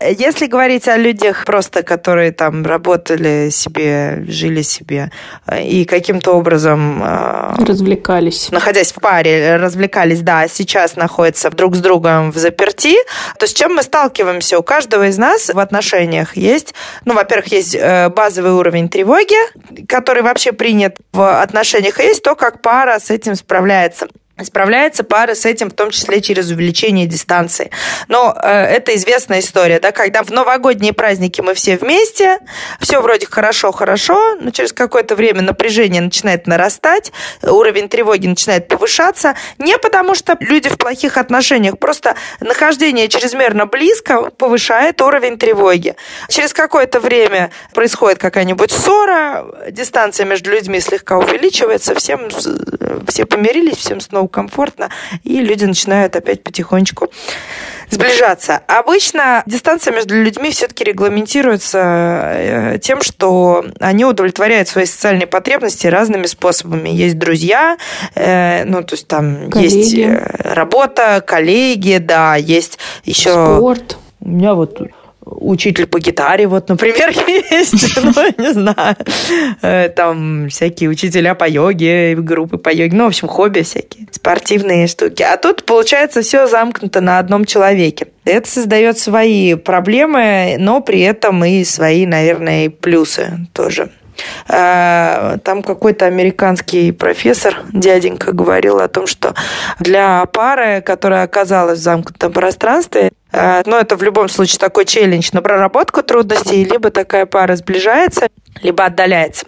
Если 0.00 0.46
говорить 0.46 0.88
о 0.88 0.96
людях 0.96 1.44
просто, 1.44 1.82
которые 1.82 2.32
там 2.32 2.64
работали 2.66 3.50
себе, 3.50 4.24
жили 4.26 4.62
себе 4.62 5.12
э, 5.46 5.62
и 5.62 5.84
каким-то 5.84 6.32
образом 6.32 7.02
э, 7.02 7.64
развлекались, 7.64 8.50
находясь 8.50 8.92
в 8.92 9.00
паре, 9.00 9.59
развлекались, 9.60 10.20
да, 10.20 10.48
сейчас 10.48 10.96
находятся 10.96 11.50
друг 11.50 11.76
с 11.76 11.80
другом 11.80 12.32
в 12.32 12.36
заперти, 12.36 12.96
то 13.38 13.46
с 13.46 13.52
чем 13.52 13.74
мы 13.74 13.82
сталкиваемся? 13.82 14.58
У 14.58 14.62
каждого 14.62 15.08
из 15.08 15.18
нас 15.18 15.48
в 15.48 15.58
отношениях 15.58 16.36
есть, 16.36 16.74
ну, 17.04 17.14
во-первых, 17.14 17.52
есть 17.52 17.74
э, 17.74 18.08
базовый 18.08 18.52
уровень 18.52 18.88
тревоги, 18.88 19.36
который 19.86 20.22
вообще 20.22 20.52
принят 20.52 20.96
в 21.12 21.40
отношениях, 21.40 22.00
и 22.00 22.04
есть 22.04 22.22
то, 22.22 22.34
как 22.34 22.62
пара 22.62 22.98
с 22.98 23.10
этим 23.10 23.34
справляется. 23.34 24.08
Справляется 24.44 25.04
пара 25.04 25.34
с 25.34 25.44
этим, 25.44 25.70
в 25.70 25.74
том 25.74 25.90
числе 25.90 26.20
через 26.20 26.50
увеличение 26.50 27.06
дистанции. 27.06 27.70
Но 28.08 28.36
э, 28.40 28.48
это 28.48 28.94
известная 28.94 29.40
история, 29.40 29.80
да, 29.80 29.92
когда 29.92 30.22
в 30.22 30.30
новогодние 30.30 30.92
праздники 30.92 31.40
мы 31.40 31.54
все 31.54 31.76
вместе, 31.76 32.38
все 32.80 33.00
вроде 33.00 33.26
хорошо-хорошо, 33.26 34.36
но 34.40 34.50
через 34.50 34.72
какое-то 34.72 35.16
время 35.16 35.42
напряжение 35.42 36.00
начинает 36.00 36.46
нарастать, 36.46 37.12
уровень 37.42 37.88
тревоги 37.88 38.26
начинает 38.26 38.68
повышаться, 38.68 39.34
не 39.58 39.76
потому 39.78 40.14
что 40.14 40.36
люди 40.40 40.68
в 40.68 40.78
плохих 40.78 41.16
отношениях, 41.16 41.78
просто 41.78 42.14
нахождение 42.40 43.08
чрезмерно 43.08 43.66
близко 43.66 44.30
повышает 44.30 45.00
уровень 45.02 45.38
тревоги. 45.38 45.96
Через 46.28 46.52
какое-то 46.52 47.00
время 47.00 47.50
происходит 47.74 48.18
какая-нибудь 48.18 48.70
ссора, 48.70 49.46
дистанция 49.70 50.26
между 50.26 50.50
людьми 50.50 50.80
слегка 50.80 51.18
увеличивается, 51.18 51.94
всем, 51.94 52.28
все 53.08 53.26
помирились, 53.26 53.76
всем 53.76 54.00
снова 54.00 54.28
комфортно, 54.30 54.90
и 55.24 55.40
люди 55.40 55.64
начинают 55.64 56.16
опять 56.16 56.42
потихонечку 56.42 57.10
сближаться. 57.90 58.62
Обычно 58.66 59.42
дистанция 59.46 59.92
между 59.92 60.14
людьми 60.14 60.50
все-таки 60.50 60.84
регламентируется 60.84 61.78
э, 61.78 62.78
тем, 62.80 63.02
что 63.02 63.64
они 63.80 64.04
удовлетворяют 64.04 64.68
свои 64.68 64.86
социальные 64.86 65.26
потребности 65.26 65.86
разными 65.86 66.26
способами. 66.26 66.88
Есть 66.88 67.18
друзья, 67.18 67.76
э, 68.14 68.64
ну, 68.64 68.82
то 68.82 68.94
есть 68.94 69.08
там 69.08 69.50
коллеги. 69.50 69.76
есть 69.76 69.94
э, 69.94 70.52
работа, 70.54 71.22
коллеги, 71.26 71.98
да, 71.98 72.36
есть 72.36 72.78
еще... 73.04 73.56
Спорт. 73.56 73.98
У 74.20 74.28
меня 74.28 74.54
вот 74.54 74.80
учитель 75.30 75.86
по 75.86 75.98
гитаре, 75.98 76.46
вот, 76.46 76.68
например, 76.68 77.10
есть, 77.50 77.96
ну, 78.02 78.12
не 78.38 78.52
знаю, 78.52 78.96
э, 79.62 79.88
там 79.88 80.48
всякие 80.48 80.90
учителя 80.90 81.34
по 81.34 81.48
йоге, 81.48 82.16
группы 82.16 82.58
по 82.58 82.70
йоге, 82.70 82.96
ну, 82.96 83.04
в 83.04 83.08
общем, 83.08 83.28
хобби 83.28 83.62
всякие, 83.62 84.06
спортивные 84.10 84.86
штуки. 84.86 85.22
А 85.22 85.36
тут, 85.36 85.64
получается, 85.64 86.22
все 86.22 86.46
замкнуто 86.46 87.00
на 87.00 87.18
одном 87.18 87.44
человеке. 87.44 88.08
Это 88.24 88.48
создает 88.48 88.98
свои 88.98 89.54
проблемы, 89.54 90.56
но 90.58 90.80
при 90.80 91.00
этом 91.00 91.44
и 91.44 91.64
свои, 91.64 92.06
наверное, 92.06 92.70
плюсы 92.70 93.46
тоже. 93.52 93.90
Э, 94.48 95.38
там 95.44 95.62
какой-то 95.62 96.06
американский 96.06 96.92
профессор, 96.92 97.58
дяденька, 97.72 98.32
говорил 98.32 98.80
о 98.80 98.88
том, 98.88 99.06
что 99.06 99.34
для 99.78 100.24
пары, 100.26 100.82
которая 100.82 101.24
оказалась 101.24 101.78
в 101.78 101.82
замкнутом 101.82 102.32
пространстве, 102.32 103.12
э, 103.32 103.62
ну, 103.66 103.76
это 103.76 103.96
в 103.96 104.02
любом 104.02 104.28
случае 104.28 104.58
такой 104.58 104.84
челлендж 104.84 105.30
на 105.32 105.42
проработку 105.42 106.02
трудностей, 106.02 106.64
либо 106.64 106.90
такая 106.90 107.26
пара 107.26 107.56
сближается, 107.56 108.28
либо 108.62 108.84
отдаляется. 108.84 109.46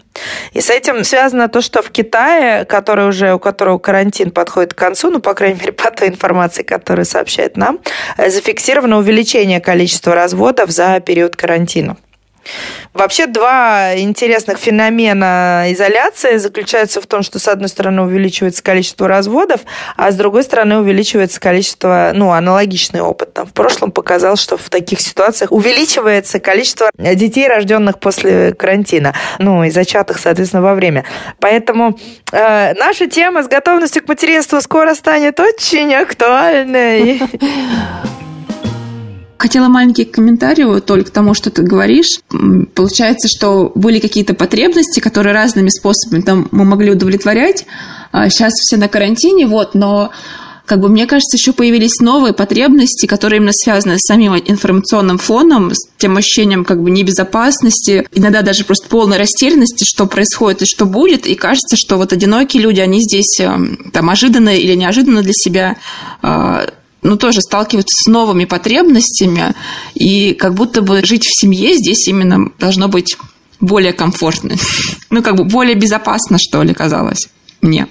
И 0.52 0.61
с 0.61 0.71
этим 0.71 1.05
связано 1.05 1.49
то, 1.49 1.61
что 1.61 1.83
в 1.83 1.91
Китае, 1.91 2.64
который 2.64 3.09
уже, 3.09 3.35
у 3.35 3.38
которого 3.38 3.79
карантин 3.79 4.31
подходит 4.31 4.75
к 4.75 4.79
концу, 4.79 5.11
ну, 5.11 5.21
по 5.21 5.35
крайней 5.35 5.59
мере, 5.59 5.73
по 5.73 5.91
той 5.91 6.09
информации, 6.09 6.62
которую 6.62 7.07
сообщает 7.07 7.57
нам, 7.57 7.81
э, 8.17 8.31
зафиксировано 8.31 8.99
увеличение 8.99 9.61
количества 9.61 10.14
разводов 10.14 10.71
за 10.71 11.00
период 11.00 11.37
карантина. 11.37 11.97
Вообще 12.95 13.27
два 13.27 13.97
интересных 13.97 14.59
феномена 14.59 15.65
изоляции 15.69 16.37
заключаются 16.37 17.01
в 17.01 17.07
том, 17.07 17.23
что 17.23 17.39
с 17.39 17.49
одной 17.49 17.69
стороны 17.69 18.03
увеличивается 18.03 18.63
количество 18.63 19.09
разводов, 19.09 19.63
а 19.97 20.13
с 20.13 20.15
другой 20.15 20.43
стороны 20.43 20.79
увеличивается 20.79 21.41
количество, 21.41 22.13
ну, 22.15 22.33
аналогичный 22.33 23.01
опыт. 23.01 23.33
Там 23.33 23.47
в 23.47 23.53
прошлом 23.53 23.93
показал, 23.93 24.37
что 24.37 24.59
в 24.59 24.69
таких 24.69 25.01
ситуациях 25.01 25.53
увеличивается 25.53 26.39
количество 26.39 26.91
детей, 26.99 27.49
рожденных 27.49 27.99
после 27.99 28.53
карантина, 28.53 29.15
ну, 29.39 29.65
и 29.65 29.71
зачатых, 29.71 30.19
соответственно, 30.19 30.63
во 30.63 30.75
время. 30.75 31.05
Поэтому 31.41 31.99
э, 32.31 32.75
наша 32.75 33.07
тема 33.07 33.43
с 33.43 33.49
готовностью 33.49 34.03
к 34.03 34.09
материнству 34.09 34.61
скоро 34.61 34.95
станет 34.95 35.41
очень 35.41 35.95
актуальной. 35.95 37.23
Хотела 39.43 39.67
маленький 39.67 40.05
комментарий 40.05 40.63
вот 40.63 40.87
только 40.87 41.11
к 41.11 41.13
тому, 41.13 41.35
что 41.35 41.51
ты 41.51 41.63
говоришь. 41.63 42.21
Получается, 42.77 43.27
что 43.27 43.73
были 43.75 43.99
какие-то 43.99 44.35
потребности, 44.35 45.01
которые 45.01 45.35
разными 45.35 45.69
способами 45.69 46.21
там 46.21 46.47
мы 46.53 46.65
могли 46.65 46.93
удовлетворять. 46.93 47.67
Сейчас 48.13 48.53
а 48.53 48.57
все 48.61 48.77
на 48.77 48.87
карантине, 48.87 49.49
вот, 49.49 49.75
но 49.75 50.13
как 50.65 50.79
бы 50.79 50.89
мне 50.89 51.07
кажется, 51.07 51.37
еще 51.37 51.53
появились 51.53 51.99
новые 51.99 52.35
потребности, 52.35 53.07
которые 53.07 53.39
именно 53.39 53.51
связаны 53.53 53.99
с 53.99 54.07
самим 54.07 54.37
информационным 54.37 55.19
фоном, 55.19 55.73
с 55.75 55.89
тем 55.99 56.17
ощущением 56.17 56.65
как 56.65 56.81
бы 56.81 56.93
небезопасности, 56.93 58.07
иногда 58.13 58.43
даже 58.43 58.65
просто 58.65 58.89
полной 58.89 59.19
растерянности, 59.19 59.83
что 59.85 60.07
происходит 60.07 60.63
и 60.63 60.67
что 60.67 60.87
будет. 60.87 61.27
И 61.27 61.35
кажется, 61.35 61.75
что 61.77 61.97
вот 61.97 62.13
одинокие 62.13 62.63
люди, 62.63 62.79
они 62.79 63.01
здесь 63.01 63.41
эм, 63.41 63.91
там 63.93 64.09
ожиданно 64.09 64.51
или 64.57 64.75
неожиданно 64.77 65.23
для 65.23 65.33
себя 65.35 65.79
а, 66.23 66.65
ну, 67.03 67.17
тоже 67.17 67.41
сталкиваются 67.41 68.05
с 68.05 68.07
новыми 68.07 68.45
потребностями, 68.45 69.55
и 69.95 70.35
как 70.35 70.55
будто 70.55 70.83
бы 70.83 71.05
жить 71.05 71.25
в 71.25 71.41
семье 71.41 71.75
здесь 71.75 72.07
именно 72.09 72.51
должно 72.59 72.89
быть 72.89 73.17
более 73.61 73.93
комфортно. 73.93 74.57
Ну, 75.11 75.23
как 75.23 75.37
бы 75.37 75.45
более 75.45 75.75
безопасно, 75.75 76.39
что 76.39 76.63
ли, 76.63 76.73
казалось 76.73 77.29
мне. 77.62 77.87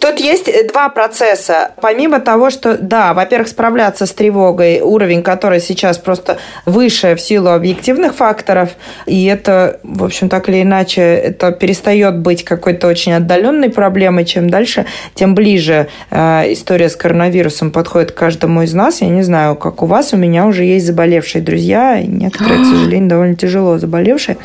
Тут 0.00 0.20
есть 0.20 0.50
два 0.68 0.90
процесса. 0.90 1.72
Помимо 1.80 2.20
того, 2.20 2.50
что, 2.50 2.76
да, 2.76 3.14
во-первых, 3.14 3.48
справляться 3.48 4.04
с 4.04 4.12
тревогой, 4.12 4.80
уровень 4.80 5.22
которой 5.22 5.60
сейчас 5.60 5.96
просто 5.96 6.36
выше 6.66 7.14
в 7.14 7.20
силу 7.20 7.48
объективных 7.48 8.14
факторов, 8.14 8.70
и 9.06 9.24
это, 9.24 9.80
в 9.82 10.04
общем, 10.04 10.28
так 10.28 10.50
или 10.50 10.60
иначе, 10.60 11.00
это 11.00 11.52
перестает 11.52 12.18
быть 12.18 12.44
какой-то 12.44 12.86
очень 12.86 13.14
отдаленной 13.14 13.70
проблемой. 13.70 14.26
Чем 14.26 14.50
дальше, 14.50 14.84
тем 15.14 15.34
ближе 15.34 15.88
э, 16.10 16.52
история 16.52 16.90
с 16.90 16.96
коронавирусом 16.96 17.70
подходит 17.70 18.12
к 18.12 18.14
каждому 18.16 18.62
из 18.62 18.74
нас. 18.74 19.00
Я 19.00 19.08
не 19.08 19.22
знаю, 19.22 19.56
как 19.56 19.82
у 19.82 19.86
вас, 19.86 20.12
у 20.12 20.18
меня 20.18 20.46
уже 20.46 20.64
есть 20.64 20.86
заболевшие 20.86 21.42
друзья, 21.42 22.02
некоторые, 22.02 22.62
к 22.62 22.66
сожалению, 22.66 23.08
довольно 23.08 23.36
тяжело 23.36 23.78
заболевшие. 23.78 24.36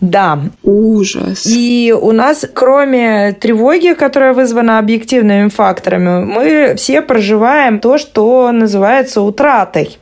Да. 0.00 0.38
Ужас. 0.62 1.46
И 1.46 1.94
у 1.98 2.12
нас, 2.12 2.46
кроме 2.52 3.32
тревоги, 3.32 3.94
которая 3.94 4.32
вызвана 4.32 4.78
объективными 4.78 5.48
факторами, 5.48 6.24
мы 6.24 6.74
все 6.76 7.02
проживаем 7.02 7.80
то, 7.80 7.98
что 7.98 8.50
называется 8.52 9.20
утратой. 9.20 9.98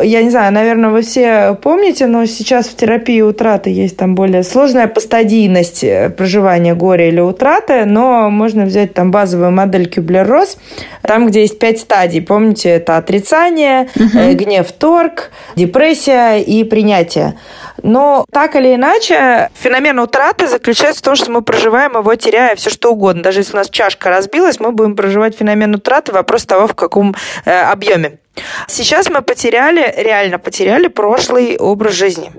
Я 0.00 0.22
не 0.22 0.30
знаю, 0.30 0.52
наверное, 0.52 0.90
вы 0.90 1.02
все 1.02 1.56
помните, 1.60 2.06
но 2.06 2.24
сейчас 2.26 2.68
в 2.68 2.76
терапии 2.76 3.20
утраты 3.20 3.70
есть 3.70 3.96
там 3.96 4.14
более 4.14 4.42
сложная 4.42 4.86
постадийность 4.86 5.84
проживания 6.16 6.74
горя 6.74 7.08
или 7.08 7.20
утраты, 7.20 7.84
но 7.84 8.30
можно 8.30 8.64
взять 8.64 8.94
там 8.94 9.10
базовую 9.10 9.50
модель 9.50 9.88
Кюблер-Росс, 9.88 10.56
там, 11.02 11.26
где 11.26 11.42
есть 11.42 11.58
пять 11.58 11.80
стадий. 11.80 12.22
Помните, 12.22 12.70
это 12.70 12.96
отрицание, 12.96 13.88
угу. 13.96 14.34
гнев, 14.34 14.70
торг, 14.72 15.30
депрессия 15.56 16.36
и 16.36 16.64
принятие. 16.64 17.34
Но 17.82 18.24
так 18.32 18.56
или 18.56 18.74
иначе, 18.74 19.50
феномен 19.54 19.98
утраты 19.98 20.46
заключается 20.46 21.00
в 21.00 21.04
том, 21.04 21.16
что 21.16 21.30
мы 21.30 21.42
проживаем 21.42 21.96
его, 21.96 22.14
теряя 22.14 22.54
все 22.56 22.70
что 22.70 22.92
угодно. 22.92 23.22
Даже 23.22 23.40
если 23.40 23.54
у 23.54 23.56
нас 23.56 23.70
чашка 23.70 24.10
разбилась, 24.10 24.60
мы 24.60 24.72
будем 24.72 24.96
проживать 24.96 25.36
феномен 25.36 25.74
утраты. 25.74 26.12
Вопрос 26.12 26.44
того, 26.44 26.66
в 26.66 26.74
каком 26.74 27.14
э, 27.44 27.60
объеме. 27.60 28.18
Сейчас 28.66 29.08
мы 29.10 29.22
потеряли, 29.22 29.94
реально 29.96 30.38
потеряли 30.38 30.88
прошлый 30.88 31.56
образ 31.56 31.94
жизни. 31.94 32.32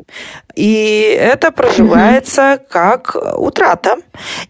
И 0.56 1.18
это 1.20 1.52
проживается 1.52 2.60
как 2.70 3.16
утрата. 3.38 3.98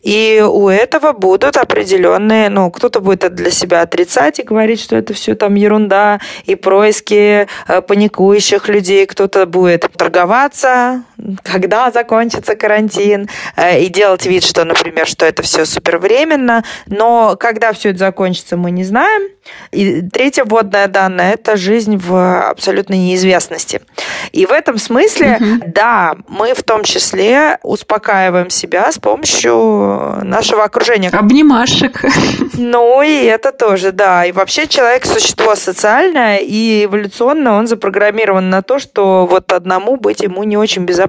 И 0.02 0.44
у 0.48 0.70
этого 0.70 1.12
будут 1.12 1.58
определенные, 1.58 2.50
ну, 2.50 2.72
кто-то 2.72 3.00
будет 3.00 3.24
это 3.24 3.36
для 3.36 3.52
себя 3.52 3.82
отрицать 3.82 4.40
и 4.40 4.44
говорить, 4.44 4.82
что 4.82 4.96
это 4.96 5.14
все 5.14 5.36
там 5.36 5.56
ерунда 5.56 6.20
и 6.46 6.56
происки 6.56 7.48
э, 7.68 7.82
паникующих 7.82 8.68
людей, 8.70 9.06
кто-то 9.06 9.46
будет 9.46 9.88
торговаться, 9.96 10.79
Dadah. 10.80 11.09
Когда 11.44 11.92
закончится 11.92 12.56
карантин, 12.56 13.30
э, 13.56 13.82
и 13.82 13.88
делать 13.88 14.26
вид, 14.26 14.44
что, 14.44 14.64
например, 14.64 15.08
что 15.08 15.26
это 15.26 15.42
все 15.44 15.66
супервременно. 15.66 16.64
Но 16.88 17.36
когда 17.40 17.74
все 17.74 17.90
это 17.90 18.00
закончится, 18.00 18.58
мы 18.58 18.72
не 18.72 18.84
знаем. 18.84 19.30
И 19.72 20.02
третье 20.02 20.44
вводное 20.44 20.88
данное– 20.88 21.34
это 21.34 21.58
жизнь 21.58 21.98
в 21.98 22.50
абсолютной 22.50 22.98
неизвестности. 22.98 23.82
И 24.32 24.46
в 24.46 24.52
этом 24.52 24.78
смысле, 24.78 25.38
угу. 25.40 25.64
да, 25.68 26.16
мы 26.28 26.54
в 26.54 26.64
том 26.64 26.84
числе 26.84 27.58
успокаиваем 27.64 28.50
себя 28.50 28.92
с 28.92 29.00
помощью 29.00 30.20
нашего 30.24 30.64
окружения. 30.64 31.10
Обнимашек. 31.10 32.04
Ну, 32.54 33.02
и 33.02 33.24
это 33.24 33.52
тоже, 33.52 33.92
да. 33.92 34.26
И 34.26 34.32
вообще 34.32 34.68
человек– 34.68 35.06
существо 35.10 35.56
социальное, 35.56 36.38
и 36.38 36.86
эволюционно 36.86 37.58
он 37.58 37.68
запрограммирован 37.68 38.50
на 38.50 38.62
то, 38.62 38.80
что 38.80 39.26
вот 39.26 39.52
одному 39.52 39.96
быть 39.96 40.22
ему 40.22 40.44
не 40.44 40.58
очень 40.58 40.84
безопасно. 40.84 41.09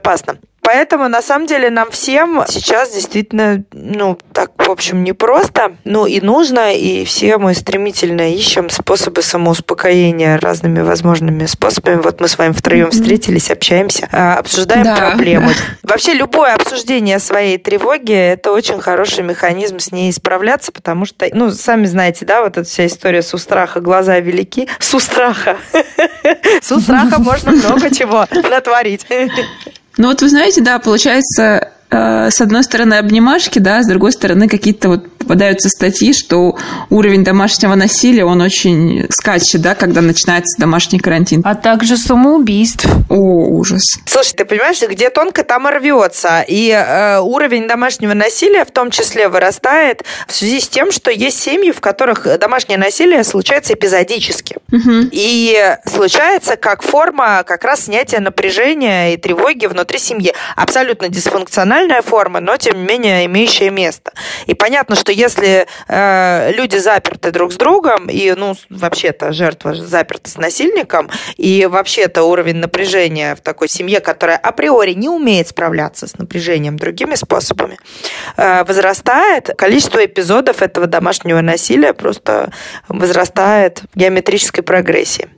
Поэтому, 0.62 1.08
на 1.08 1.20
самом 1.20 1.46
деле, 1.46 1.68
нам 1.68 1.90
всем 1.90 2.44
сейчас 2.46 2.92
действительно, 2.94 3.64
ну, 3.72 4.16
так, 4.32 4.52
в 4.56 4.70
общем, 4.70 5.02
непросто, 5.02 5.72
ну, 5.84 6.06
и 6.06 6.20
нужно, 6.20 6.72
и 6.72 7.04
все 7.04 7.38
мы 7.38 7.54
стремительно 7.54 8.32
ищем 8.32 8.70
способы 8.70 9.22
самоуспокоения 9.22 10.38
разными 10.38 10.80
возможными 10.82 11.46
способами. 11.46 11.96
Вот 11.96 12.20
мы 12.20 12.28
с 12.28 12.38
вами 12.38 12.52
втроем 12.52 12.86
mm-hmm. 12.86 12.90
встретились, 12.92 13.50
общаемся, 13.50 14.08
а, 14.12 14.36
обсуждаем 14.36 14.84
да. 14.84 14.94
проблему. 14.96 15.50
Вообще, 15.82 16.12
любое 16.12 16.54
обсуждение 16.54 17.18
своей 17.18 17.58
тревоги– 17.58 18.12
это 18.14 18.52
очень 18.52 18.80
хороший 18.80 19.24
механизм 19.24 19.80
с 19.80 19.90
ней 19.90 20.12
справляться, 20.12 20.70
потому 20.70 21.04
что, 21.04 21.26
ну, 21.32 21.50
сами 21.50 21.86
знаете, 21.86 22.24
да, 22.26 22.42
вот 22.42 22.58
эта 22.58 22.68
вся 22.68 22.86
история 22.86 23.22
с 23.22 23.36
страха 23.36 23.80
глаза 23.80 24.20
велики. 24.20 24.68
С 24.78 24.96
страха. 25.00 25.56
С 26.62 26.80
страха 26.80 27.20
можно 27.20 27.50
много 27.52 27.92
чего 27.92 28.26
натворить. 28.30 29.06
Ну 29.96 30.08
вот 30.08 30.22
вы 30.22 30.28
знаете, 30.28 30.60
да, 30.60 30.78
получается, 30.78 31.72
с 31.90 32.40
одной 32.40 32.62
стороны 32.62 32.94
обнимашки, 32.94 33.58
да, 33.58 33.82
с 33.82 33.86
другой 33.86 34.12
стороны 34.12 34.48
какие-то 34.48 34.88
вот 34.88 35.08
попадаются 35.30 35.68
статьи, 35.68 36.12
что 36.12 36.56
уровень 36.88 37.22
домашнего 37.22 37.74
насилия, 37.74 38.24
он 38.24 38.40
очень 38.40 39.06
скачет, 39.10 39.60
да, 39.60 39.74
когда 39.74 40.00
начинается 40.00 40.60
домашний 40.60 40.98
карантин. 40.98 41.42
А 41.44 41.54
также 41.54 41.96
самоубийств. 41.96 42.86
О, 43.08 43.14
ужас. 43.14 43.82
Слушай, 44.06 44.34
ты 44.34 44.44
понимаешь, 44.44 44.80
где 44.82 45.10
тонко, 45.10 45.44
там 45.44 45.68
и 45.68 45.72
рвется. 45.72 46.44
И 46.48 46.70
э, 46.70 47.20
уровень 47.20 47.68
домашнего 47.68 48.14
насилия 48.14 48.64
в 48.64 48.72
том 48.72 48.90
числе 48.90 49.28
вырастает 49.28 50.02
в 50.26 50.32
связи 50.32 50.60
с 50.60 50.68
тем, 50.68 50.90
что 50.90 51.10
есть 51.10 51.40
семьи, 51.40 51.70
в 51.70 51.80
которых 51.80 52.26
домашнее 52.38 52.78
насилие 52.78 53.22
случается 53.22 53.74
эпизодически. 53.74 54.56
Угу. 54.72 55.10
И 55.12 55.76
случается 55.86 56.56
как 56.56 56.82
форма 56.82 57.44
как 57.46 57.64
раз 57.64 57.84
снятия 57.84 58.20
напряжения 58.20 59.14
и 59.14 59.16
тревоги 59.16 59.66
внутри 59.66 59.98
семьи. 59.98 60.32
Абсолютно 60.56 61.08
дисфункционально 61.08 61.79
маргинальная 61.80 62.02
форма, 62.02 62.40
но 62.40 62.56
тем 62.56 62.78
не 62.78 62.84
менее 62.84 63.26
имеющая 63.26 63.70
место. 63.70 64.12
И 64.46 64.54
понятно, 64.54 64.96
что 64.96 65.12
если 65.12 65.66
э, 65.88 66.52
люди 66.52 66.76
заперты 66.76 67.30
друг 67.30 67.52
с 67.52 67.56
другом, 67.56 68.08
и, 68.08 68.32
ну, 68.36 68.54
вообще-то 68.68 69.32
жертва 69.32 69.74
заперта 69.74 70.30
с 70.30 70.36
насильником, 70.36 71.10
и 71.36 71.66
вообще-то 71.66 72.22
уровень 72.24 72.56
напряжения 72.56 73.34
в 73.34 73.40
такой 73.40 73.68
семье, 73.68 74.00
которая 74.00 74.36
априори 74.36 74.92
не 74.92 75.08
умеет 75.08 75.48
справляться 75.48 76.06
с 76.06 76.18
напряжением 76.18 76.76
другими 76.76 77.14
способами, 77.14 77.78
э, 78.36 78.64
возрастает, 78.64 79.50
количество 79.56 80.04
эпизодов 80.04 80.62
этого 80.62 80.86
домашнего 80.86 81.40
насилия 81.40 81.92
просто 81.92 82.52
возрастает 82.88 83.82
в 83.94 83.98
геометрической 83.98 84.62
прогрессии. 84.62 85.28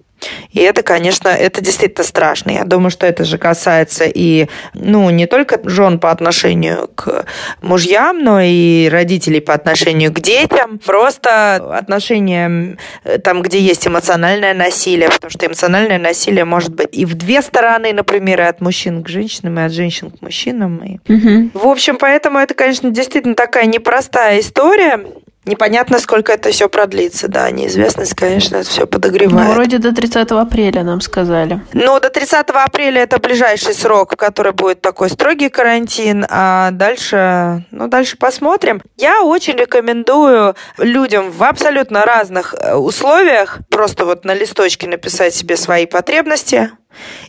И 0.51 0.61
это, 0.61 0.83
конечно, 0.83 1.29
это 1.29 1.61
действительно 1.61 2.05
страшно. 2.05 2.51
Я 2.51 2.65
думаю, 2.65 2.91
что 2.91 3.07
это 3.07 3.25
же 3.25 3.39
касается 3.39 4.05
и, 4.05 4.49
ну, 4.75 5.09
не 5.11 5.27
только 5.27 5.61
жен 5.69 5.99
по 5.99 6.11
отношению 6.11 6.89
к 6.95 7.25
мужьям, 7.61 8.23
но 8.23 8.41
и 8.41 8.89
родителей 8.89 9.41
по 9.41 9.55
отношению 9.55 10.13
к 10.13 10.21
детям. 10.21 10.79
Просто 10.79 11.57
отношения 11.77 12.77
там, 13.25 13.43
где 13.43 13.59
есть 13.59 13.87
эмоциональное 13.87 14.55
насилие, 14.55 15.09
потому 15.09 15.31
что 15.31 15.47
эмоциональное 15.47 15.99
насилие 15.99 16.45
может 16.45 16.75
быть 16.75 16.89
и 16.93 17.05
в 17.05 17.15
две 17.15 17.43
стороны, 17.43 17.93
например, 17.93 18.41
и 18.41 18.45
от 18.45 18.61
мужчин 18.61 19.03
к 19.03 19.09
женщинам, 19.09 19.59
и 19.59 19.63
от 19.63 19.73
женщин 19.73 20.11
к 20.11 20.21
мужчинам. 20.23 20.79
И... 20.85 21.13
Угу. 21.13 21.51
В 21.55 21.67
общем, 21.67 21.97
поэтому 21.97 22.39
это, 22.39 22.55
конечно, 22.55 22.91
действительно 22.91 23.35
такая 23.35 23.67
непростая 23.67 24.41
история. 24.41 25.01
Непонятно, 25.45 25.99
сколько 25.99 26.33
это 26.33 26.53
все 26.53 26.69
продлится, 26.69 27.27
да, 27.27 27.51
неизвестность, 27.51 28.15
конечно, 28.15 28.57
это 28.57 28.69
все 28.71 28.87
подогревает. 28.87 29.49
Ну, 29.49 29.55
вроде 29.55 29.79
до 29.79 29.93
30 29.93 30.31
апреля 30.31 30.85
нам 30.85 31.01
сказали. 31.01 31.61
Ну, 31.73 31.99
до 31.99 32.11
30 32.11 32.47
апреля 32.51 33.03
это 33.03 33.19
ближайший 33.19 33.75
срок, 33.75 34.13
в 34.13 34.17
который 34.17 34.53
будет 34.53 34.81
такой 34.81 35.11
строгий 35.11 35.49
карантин, 35.49 36.25
а 36.29 36.71
дальше, 36.71 37.65
ну, 37.73 37.89
дальше 37.89 38.17
посмотрим. 38.17 38.83
Я 38.97 39.23
очень 39.23 39.57
рекомендую 39.57 40.55
людям 40.79 41.33
в 41.33 41.43
абсолютно 41.43 42.03
разных 42.03 42.55
э, 42.55 42.77
условиях 42.77 43.59
просто 43.69 44.05
вот 44.05 44.25
на 44.25 44.35
листочке 44.35 44.87
написать 44.87 45.35
себе 45.35 45.57
свои 45.57 45.87
потребности 45.87 46.71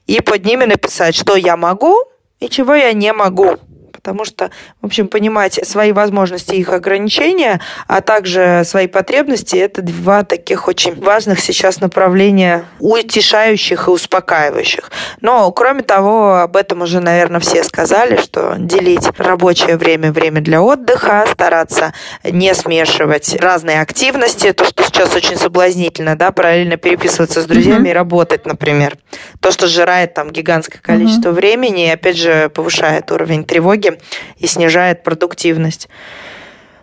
и 0.06 0.22
под 0.22 0.46
ними 0.46 0.66
написать, 0.66 1.16
что 1.16 1.36
я 1.36 1.58
могу 1.58 1.98
и 2.40 2.48
чего 2.48 2.76
я 2.76 2.94
не 2.94 3.12
могу 3.12 3.58
потому 4.04 4.26
что, 4.26 4.52
в 4.82 4.88
общем, 4.88 5.08
понимать 5.08 5.66
свои 5.66 5.94
возможности 5.94 6.56
и 6.56 6.60
их 6.60 6.70
ограничения, 6.70 7.62
а 7.88 8.02
также 8.02 8.64
свои 8.66 8.88
потребности– 8.88 9.56
это 9.58 9.82
два 9.82 10.24
таких 10.24 10.68
очень 10.68 11.02
важных 11.02 11.40
сейчас 11.40 11.80
направления, 11.80 12.66
утешающих 12.80 13.88
и 13.88 13.92
успокаивающих. 13.92 14.92
Но, 15.22 15.50
кроме 15.54 15.84
того, 15.84 16.36
об 16.36 16.58
этом 16.58 16.82
уже, 16.82 17.00
наверное, 17.00 17.40
все 17.40 17.64
сказали, 17.64 18.18
что 18.18 18.56
делить 18.58 19.08
рабочее 19.18 19.78
время, 19.78 20.12
время 20.12 20.42
для 20.42 20.62
отдыха, 20.62 21.26
стараться 21.32 21.94
не 22.26 22.54
смешивать 22.54 23.34
разные 23.40 23.80
активности, 23.80 24.52
то, 24.52 24.66
что 24.66 24.84
сейчас 24.84 25.16
очень 25.16 25.38
соблазнительно, 25.38 26.18
да, 26.18 26.34
параллельно 26.34 26.76
переписываться 26.76 27.42
с 27.42 27.46
друзьями 27.46 27.88
mm-hmm. 27.88 27.92
и 27.92 27.94
работать, 27.94 28.46
например. 28.46 28.98
То, 29.40 29.52
что 29.52 29.68
сжирает 29.68 30.14
там 30.14 30.30
гигантское 30.30 30.82
количество 30.82 31.30
mm-hmm. 31.30 31.34
времени 31.34 31.86
и, 31.86 31.92
опять 31.92 32.18
же, 32.18 32.50
повышает 32.50 33.10
уровень 33.10 33.46
тревоги 33.46 33.93
и 34.38 34.48
снижает 34.48 35.04
продуктивность. 35.04 35.90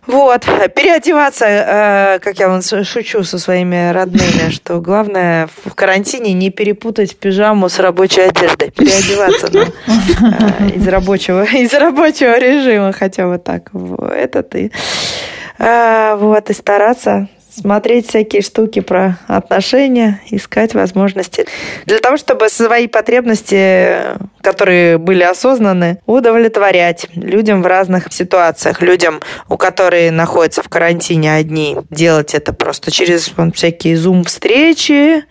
Вот, 0.06 0.44
переодеваться, 0.74 1.44
э, 1.46 2.18
как 2.20 2.38
я 2.38 2.48
вон 2.48 2.62
шучу 2.62 3.22
со 3.22 3.38
своими 3.38 3.92
родными, 3.92 4.50
что 4.50 4.80
главное 4.80 5.48
в 5.64 5.74
карантине 5.74 6.32
не 6.32 6.50
перепутать 6.50 7.16
пижаму 7.16 7.68
с 7.68 7.78
рабочей 7.78 8.22
одеждой, 8.22 8.70
переодеваться 8.76 9.48
ну, 9.52 9.60
э, 9.60 10.70
из 10.74 10.88
рабочего 10.88 11.44
из 11.52 11.72
рабочего 11.74 12.38
режима, 12.38 12.92
хотя 12.92 13.26
вот 13.26 13.44
так, 13.44 13.70
это 14.12 14.42
ты, 14.42 14.72
э, 15.58 16.16
вот 16.18 16.50
и 16.50 16.54
стараться 16.54 17.28
смотреть 17.54 18.08
всякие 18.08 18.42
штуки 18.42 18.80
про 18.80 19.18
отношения, 19.26 20.20
искать 20.30 20.74
возможности. 20.74 21.46
Для 21.86 21.98
того, 21.98 22.16
чтобы 22.16 22.48
свои 22.48 22.86
потребности, 22.86 23.96
которые 24.40 24.98
были 24.98 25.22
осознаны, 25.22 25.98
удовлетворять 26.06 27.06
людям 27.14 27.62
в 27.62 27.66
разных 27.66 28.12
ситуациях. 28.12 28.80
Людям, 28.82 29.20
у 29.48 29.56
которых 29.56 30.12
находятся 30.12 30.62
в 30.62 30.68
карантине 30.68 31.34
одни, 31.34 31.76
делать 31.90 32.34
это 32.34 32.52
просто 32.52 32.90
через 32.90 33.32
вон, 33.36 33.52
всякие 33.52 33.96
зум-встречи. 33.96 35.24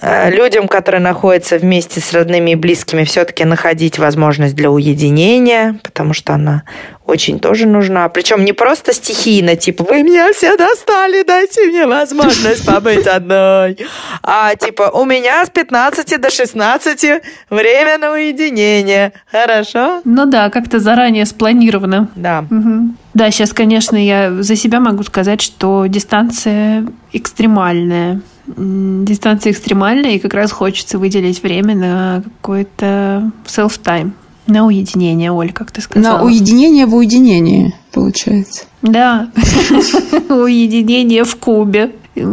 Э, 0.00 0.30
людям, 0.30 0.68
которые 0.68 1.00
находятся 1.00 1.58
вместе 1.58 2.00
с 2.00 2.12
родными 2.12 2.52
и 2.52 2.54
близкими, 2.54 3.04
все-таки 3.04 3.44
находить 3.44 3.98
возможность 3.98 4.54
для 4.54 4.70
уединения, 4.70 5.78
потому 5.82 6.14
что 6.14 6.34
она 6.34 6.62
очень 7.06 7.40
тоже 7.40 7.66
нужна. 7.66 8.08
Причем 8.10 8.44
не 8.44 8.52
просто 8.52 8.92
стихийно, 8.92 9.56
типа, 9.56 9.84
вы 9.84 10.02
меня 10.02 10.30
все 10.32 10.56
достали, 10.56 11.22
дайте 11.22 11.62
мне 11.64 11.86
возможность 11.86 12.66
побыть 12.66 13.06
одной. 13.06 13.78
А 14.22 14.54
типа, 14.54 14.90
у 14.92 15.04
меня 15.04 15.44
с 15.44 15.50
15 15.50 16.20
до 16.20 16.30
16 16.30 17.22
время 17.50 17.98
на 17.98 18.12
уединение. 18.12 19.12
Хорошо? 19.30 20.02
Ну 20.04 20.26
да, 20.26 20.50
как-то 20.50 20.78
заранее 20.78 21.24
спланировано. 21.24 22.08
Да. 22.14 22.44
Угу. 22.50 22.94
Да, 23.14 23.30
сейчас, 23.30 23.52
конечно, 23.52 23.96
я 23.96 24.42
за 24.42 24.54
себя 24.54 24.78
могу 24.78 25.02
сказать, 25.02 25.40
что 25.40 25.86
дистанция 25.86 26.86
экстремальная. 27.12 28.20
Дистанция 28.56 29.52
экстремальная, 29.52 30.12
и 30.12 30.18
как 30.18 30.34
раз 30.34 30.52
хочется 30.52 30.98
выделить 30.98 31.42
время 31.42 31.74
на 31.74 32.22
какой-то 32.22 33.30
self-time. 33.46 34.12
На 34.46 34.64
уединение, 34.64 35.30
Оль, 35.30 35.52
как 35.52 35.70
ты 35.70 35.82
сказала. 35.82 36.18
На 36.18 36.24
уединение 36.24 36.86
в 36.86 36.94
уединении, 36.94 37.74
получается. 37.92 38.64
Да, 38.80 39.30
уединение 40.30 41.24
в 41.24 41.36
Кубе. 41.36 41.92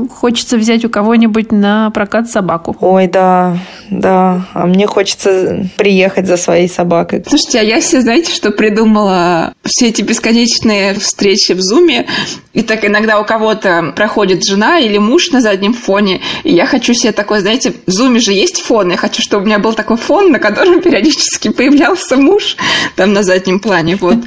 Хочется 0.09 0.57
взять 0.57 0.85
у 0.85 0.89
кого-нибудь 0.89 1.51
на 1.51 1.89
прокат 1.91 2.29
собаку. 2.29 2.75
Ой, 2.79 3.07
да, 3.07 3.57
да. 3.89 4.47
А 4.53 4.65
мне 4.65 4.87
хочется 4.87 5.69
приехать 5.77 6.27
за 6.27 6.37
своей 6.37 6.67
собакой. 6.67 7.23
Слушайте, 7.27 7.59
а 7.59 7.63
я 7.63 7.81
себе, 7.81 8.01
знаете, 8.01 8.33
что 8.33 8.51
придумала? 8.51 9.53
Все 9.63 9.89
эти 9.89 10.01
бесконечные 10.01 10.93
встречи 10.95 11.53
в 11.53 11.61
Зуме, 11.61 12.07
и 12.53 12.61
так 12.61 12.85
иногда 12.85 13.19
у 13.19 13.25
кого-то 13.25 13.93
проходит 13.95 14.45
жена 14.45 14.79
или 14.79 14.97
муж 14.97 15.31
на 15.31 15.41
заднем 15.41 15.73
фоне, 15.73 16.21
и 16.43 16.53
я 16.53 16.65
хочу 16.65 16.93
себе 16.93 17.11
такой, 17.11 17.39
знаете, 17.39 17.73
в 17.85 17.91
Зуме 17.91 18.19
же 18.19 18.33
есть 18.33 18.61
фон, 18.61 18.91
я 18.91 18.97
хочу, 18.97 19.21
чтобы 19.21 19.43
у 19.43 19.45
меня 19.45 19.59
был 19.59 19.73
такой 19.73 19.97
фон, 19.97 20.31
на 20.31 20.39
котором 20.39 20.81
периодически 20.81 21.49
появлялся 21.49 22.17
муж 22.17 22.57
там 22.95 23.13
на 23.13 23.23
заднем 23.23 23.59
плане, 23.59 23.95
вот. 23.95 24.17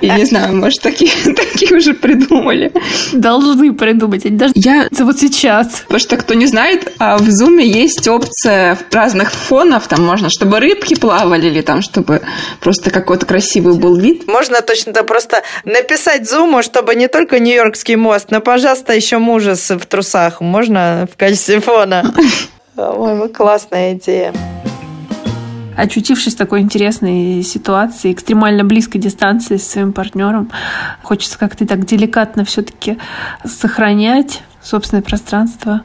И 0.00 0.10
не 0.10 0.24
знаю, 0.24 0.56
может, 0.56 0.80
такие, 0.80 1.12
такие 1.24 1.76
уже 1.76 1.94
придумали. 1.94 2.72
Должны 3.12 3.72
придумать. 3.72 4.22
Я 4.54 4.88
вот 4.98 5.18
сейчас. 5.18 5.82
Потому 5.82 6.00
что, 6.00 6.16
кто 6.16 6.34
не 6.34 6.46
знает, 6.46 6.92
а 6.98 7.18
в 7.18 7.30
Зуме 7.30 7.66
есть 7.66 8.08
опция 8.08 8.78
разных 8.92 9.32
фонов. 9.32 9.86
Там 9.88 10.04
можно, 10.04 10.28
чтобы 10.30 10.60
рыбки 10.60 10.94
плавали, 10.94 11.46
или 11.46 11.60
там, 11.60 11.82
чтобы 11.82 12.22
просто 12.60 12.90
какой-то 12.90 13.26
красивый 13.26 13.78
был 13.78 13.96
вид. 13.96 14.26
Можно 14.26 14.62
точно-то 14.62 15.04
просто 15.04 15.42
написать 15.64 16.28
Зуму, 16.28 16.62
чтобы 16.62 16.94
не 16.94 17.08
только 17.08 17.38
Нью-Йоркский 17.38 17.96
мост, 17.96 18.30
но, 18.30 18.40
пожалуйста, 18.40 18.94
еще 18.94 19.18
мужес 19.18 19.70
в 19.70 19.86
трусах. 19.86 20.40
Можно 20.40 21.08
в 21.12 21.16
качестве 21.16 21.60
фона? 21.60 22.12
По-моему, 22.76 23.28
классная 23.28 23.94
идея 23.94 24.32
очутившись 25.76 26.34
в 26.34 26.38
такой 26.38 26.60
интересной 26.60 27.42
ситуации, 27.42 28.12
экстремально 28.12 28.64
близкой 28.64 28.98
дистанции 28.98 29.56
с 29.56 29.66
своим 29.66 29.92
партнером, 29.92 30.50
хочется 31.02 31.38
как-то 31.38 31.66
так 31.66 31.84
деликатно 31.86 32.44
все-таки 32.44 32.98
сохранять 33.44 34.42
собственное 34.62 35.02
пространство, 35.02 35.82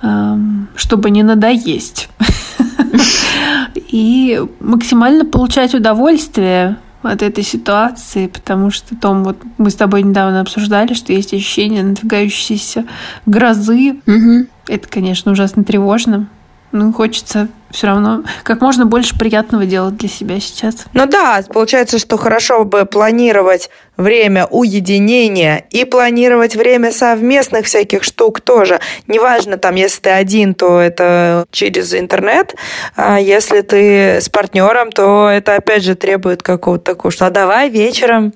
чтобы 0.00 1.10
не 1.10 1.22
надоесть. 1.22 2.08
И 3.88 4.42
максимально 4.60 5.24
получать 5.24 5.74
удовольствие 5.74 6.76
от 7.02 7.22
этой 7.22 7.44
ситуации, 7.44 8.26
потому 8.26 8.70
что, 8.70 8.96
Том, 8.96 9.24
вот 9.24 9.38
мы 9.58 9.70
с 9.70 9.74
тобой 9.74 10.02
недавно 10.02 10.40
обсуждали, 10.40 10.94
что 10.94 11.12
есть 11.12 11.32
ощущение 11.32 11.82
надвигающейся 11.82 12.84
грозы. 13.26 14.00
Угу. 14.06 14.46
Это, 14.68 14.88
конечно, 14.88 15.32
ужасно 15.32 15.64
тревожно. 15.64 16.28
Ну, 16.72 16.92
хочется 16.92 17.48
все 17.70 17.88
равно 17.88 18.22
как 18.42 18.60
можно 18.60 18.86
больше 18.86 19.18
приятного 19.18 19.66
делать 19.66 19.96
для 19.96 20.08
себя 20.08 20.40
сейчас. 20.40 20.86
Ну 20.92 21.06
да, 21.06 21.42
получается, 21.52 21.98
что 21.98 22.16
хорошо 22.16 22.64
бы 22.64 22.84
планировать 22.86 23.70
время 23.96 24.46
уединения 24.46 25.64
и 25.70 25.84
планировать 25.84 26.54
время 26.54 26.92
совместных 26.92 27.66
всяких 27.66 28.02
штук 28.02 28.40
тоже. 28.40 28.80
Неважно, 29.06 29.56
там, 29.56 29.74
если 29.74 30.00
ты 30.02 30.10
один, 30.10 30.54
то 30.54 30.78
это 30.80 31.46
через 31.50 31.94
интернет, 31.94 32.54
а 32.94 33.18
если 33.18 33.62
ты 33.62 34.20
с 34.20 34.28
партнером, 34.28 34.92
то 34.92 35.28
это 35.28 35.56
опять 35.56 35.82
же 35.82 35.94
требует 35.94 36.42
какого-то 36.42 36.84
такого, 36.84 37.10
что 37.10 37.26
а 37.26 37.30
давай 37.30 37.70
вечером 37.70 38.32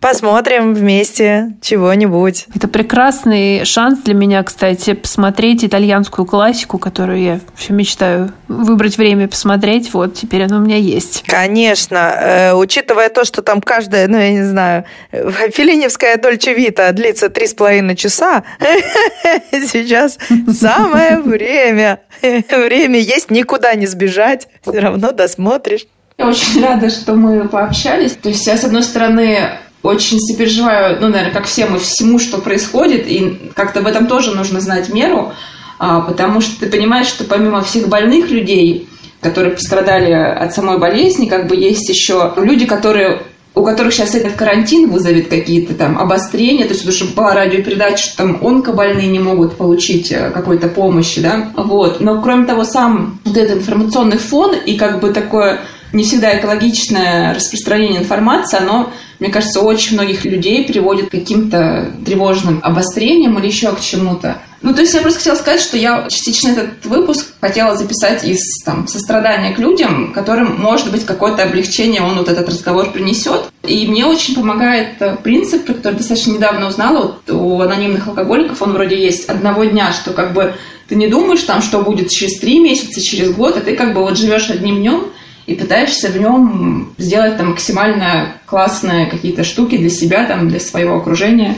посмотрим 0.00 0.74
вместе 0.74 1.54
чего-нибудь. 1.62 2.46
Это 2.54 2.68
прекрасный 2.68 3.64
шанс 3.64 4.00
для 4.00 4.14
меня, 4.14 4.42
кстати, 4.42 4.94
посмотреть 4.94 5.64
итальянскую 5.64 6.26
классику, 6.26 6.78
которую 6.78 7.20
я 7.20 7.40
все 7.54 7.72
мечтаю 7.72 8.32
выбрать 8.66 8.98
время 8.98 9.28
посмотреть, 9.28 9.94
вот 9.94 10.14
теперь 10.14 10.42
оно 10.44 10.58
у 10.58 10.60
меня 10.60 10.76
есть. 10.76 11.24
Конечно, 11.26 11.96
э, 11.96 12.54
учитывая 12.54 13.08
то, 13.08 13.24
что 13.24 13.40
там 13.42 13.62
каждая, 13.62 14.08
ну 14.08 14.18
я 14.18 14.30
не 14.32 14.44
знаю, 14.44 14.84
Филиневская 15.10 16.18
Дольче 16.18 16.52
Вита 16.52 16.92
длится 16.92 17.30
три 17.30 17.46
с 17.46 17.54
половиной 17.54 17.96
часа, 17.96 18.44
сейчас 19.50 20.18
самое 20.52 21.20
время. 21.20 22.00
Время 22.22 22.98
есть, 22.98 23.30
никуда 23.30 23.74
не 23.74 23.86
сбежать, 23.86 24.48
все 24.62 24.78
равно 24.78 25.12
досмотришь. 25.12 25.86
Я 26.18 26.28
очень 26.28 26.62
рада, 26.62 26.88
что 26.90 27.14
мы 27.14 27.46
пообщались. 27.48 28.12
То 28.12 28.30
есть 28.30 28.46
я, 28.46 28.56
с 28.56 28.64
одной 28.64 28.82
стороны, 28.82 29.58
очень 29.82 30.18
сопереживаю, 30.18 30.98
ну, 31.00 31.08
наверное, 31.08 31.32
как 31.32 31.44
все 31.44 31.66
мы, 31.66 31.78
всему, 31.78 32.18
что 32.18 32.38
происходит, 32.38 33.06
и 33.06 33.50
как-то 33.54 33.82
в 33.82 33.86
этом 33.86 34.06
тоже 34.06 34.34
нужно 34.34 34.60
знать 34.60 34.88
меру. 34.88 35.32
А, 35.78 36.00
потому 36.00 36.40
что 36.40 36.60
ты 36.60 36.70
понимаешь, 36.70 37.06
что 37.06 37.24
помимо 37.24 37.62
всех 37.62 37.88
больных 37.88 38.30
людей, 38.30 38.88
которые 39.20 39.54
пострадали 39.54 40.12
от 40.12 40.54
самой 40.54 40.78
болезни, 40.78 41.26
как 41.26 41.46
бы 41.48 41.56
есть 41.56 41.88
еще 41.88 42.32
люди, 42.36 42.66
которые 42.66 43.22
у 43.56 43.64
которых 43.64 43.94
сейчас 43.94 44.14
этот 44.14 44.34
карантин 44.34 44.90
вызовет 44.90 45.28
какие-то 45.28 45.74
там 45.74 45.98
обострения, 45.98 46.66
то 46.66 46.74
есть 46.74 46.86
уже 46.86 47.06
была 47.06 47.32
радиопередача, 47.32 47.96
что 47.96 48.18
там 48.18 48.38
онкобольные 48.46 49.08
не 49.08 49.18
могут 49.18 49.56
получить 49.56 50.12
э, 50.12 50.30
какой-то 50.30 50.68
помощи, 50.68 51.22
да, 51.22 51.52
вот. 51.56 52.00
Но 52.00 52.20
кроме 52.20 52.44
того, 52.44 52.64
сам 52.64 53.18
вот 53.24 53.34
этот 53.34 53.58
информационный 53.58 54.18
фон 54.18 54.54
и 54.54 54.76
как 54.76 55.00
бы 55.00 55.10
такое 55.10 55.60
не 55.96 56.04
всегда 56.04 56.38
экологичное 56.38 57.34
распространение 57.34 58.00
информации, 58.00 58.58
оно, 58.58 58.92
мне 59.18 59.30
кажется, 59.30 59.60
очень 59.60 59.94
многих 59.94 60.24
людей 60.24 60.64
приводит 60.64 61.08
к 61.08 61.12
каким-то 61.12 61.90
тревожным 62.04 62.60
обострениям 62.62 63.38
или 63.38 63.46
еще 63.46 63.74
к 63.74 63.80
чему-то. 63.80 64.38
Ну, 64.60 64.74
то 64.74 64.80
есть 64.80 64.94
я 64.94 65.00
просто 65.00 65.20
хотела 65.20 65.36
сказать, 65.36 65.60
что 65.60 65.76
я 65.76 66.06
частично 66.08 66.50
этот 66.50 66.84
выпуск 66.84 67.34
хотела 67.40 67.76
записать 67.76 68.24
из 68.24 68.40
там, 68.64 68.88
сострадания 68.88 69.54
к 69.54 69.58
людям, 69.58 70.12
которым, 70.12 70.60
может 70.60 70.90
быть, 70.90 71.06
какое-то 71.06 71.42
облегчение 71.42 72.02
он 72.02 72.18
вот 72.18 72.28
этот 72.28 72.48
разговор 72.48 72.90
принесет. 72.90 73.44
И 73.62 73.86
мне 73.86 74.04
очень 74.04 74.34
помогает 74.34 75.00
э, 75.00 75.16
принцип, 75.22 75.66
который 75.66 75.94
достаточно 75.94 76.32
недавно 76.32 76.68
узнала, 76.68 77.02
вот 77.02 77.30
у 77.30 77.60
анонимных 77.60 78.06
алкоголиков 78.06 78.60
он 78.60 78.72
вроде 78.72 78.96
есть 78.96 79.28
одного 79.28 79.64
дня, 79.64 79.92
что 79.92 80.12
как 80.12 80.34
бы 80.34 80.54
ты 80.88 80.94
не 80.94 81.06
думаешь 81.06 81.42
там, 81.42 81.62
что 81.62 81.82
будет 81.82 82.10
через 82.10 82.38
три 82.38 82.58
месяца, 82.58 83.00
через 83.00 83.32
год, 83.32 83.56
а 83.56 83.60
ты 83.60 83.76
как 83.76 83.94
бы 83.94 84.02
вот 84.02 84.16
живешь 84.16 84.50
одним 84.50 84.76
днем, 84.76 85.12
и 85.46 85.54
пытаешься 85.54 86.08
в 86.08 86.18
нем 86.18 86.94
сделать 86.98 87.36
там 87.36 87.50
максимально 87.50 88.34
классные 88.46 89.06
какие-то 89.06 89.44
штуки 89.44 89.76
для 89.76 89.90
себя, 89.90 90.26
там, 90.26 90.48
для 90.48 90.58
своего 90.58 90.96
окружения 90.96 91.54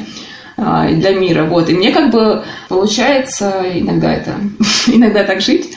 а, 0.56 0.88
и 0.88 0.94
для 0.96 1.12
мира. 1.12 1.44
Вот. 1.44 1.70
И 1.70 1.74
мне 1.74 1.90
как 1.92 2.10
бы 2.10 2.44
получается 2.68 3.64
иногда 3.74 4.12
это, 4.12 4.34
иногда 4.86 5.24
так 5.24 5.40
жить. 5.40 5.70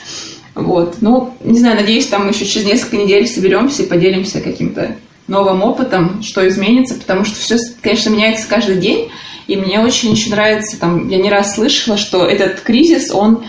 Вот. 0.54 0.96
Ну, 1.00 1.34
не 1.42 1.58
знаю, 1.58 1.76
надеюсь, 1.76 2.08
там 2.08 2.28
еще 2.28 2.44
через 2.44 2.66
несколько 2.66 2.98
недель 2.98 3.26
соберемся 3.26 3.82
и 3.82 3.88
поделимся 3.88 4.40
каким-то 4.40 4.96
новым 5.26 5.62
опытом, 5.62 6.22
что 6.22 6.46
изменится, 6.46 6.96
потому 6.96 7.24
что 7.24 7.40
все, 7.40 7.56
конечно, 7.80 8.10
меняется 8.10 8.46
каждый 8.48 8.76
день, 8.76 9.10
и 9.46 9.56
мне 9.56 9.80
очень 9.80 10.12
еще 10.12 10.30
нравится, 10.30 10.78
там, 10.78 11.08
я 11.08 11.18
не 11.18 11.30
раз 11.30 11.54
слышала, 11.54 11.96
что 11.96 12.26
этот 12.26 12.60
кризис, 12.60 13.10
он 13.10 13.44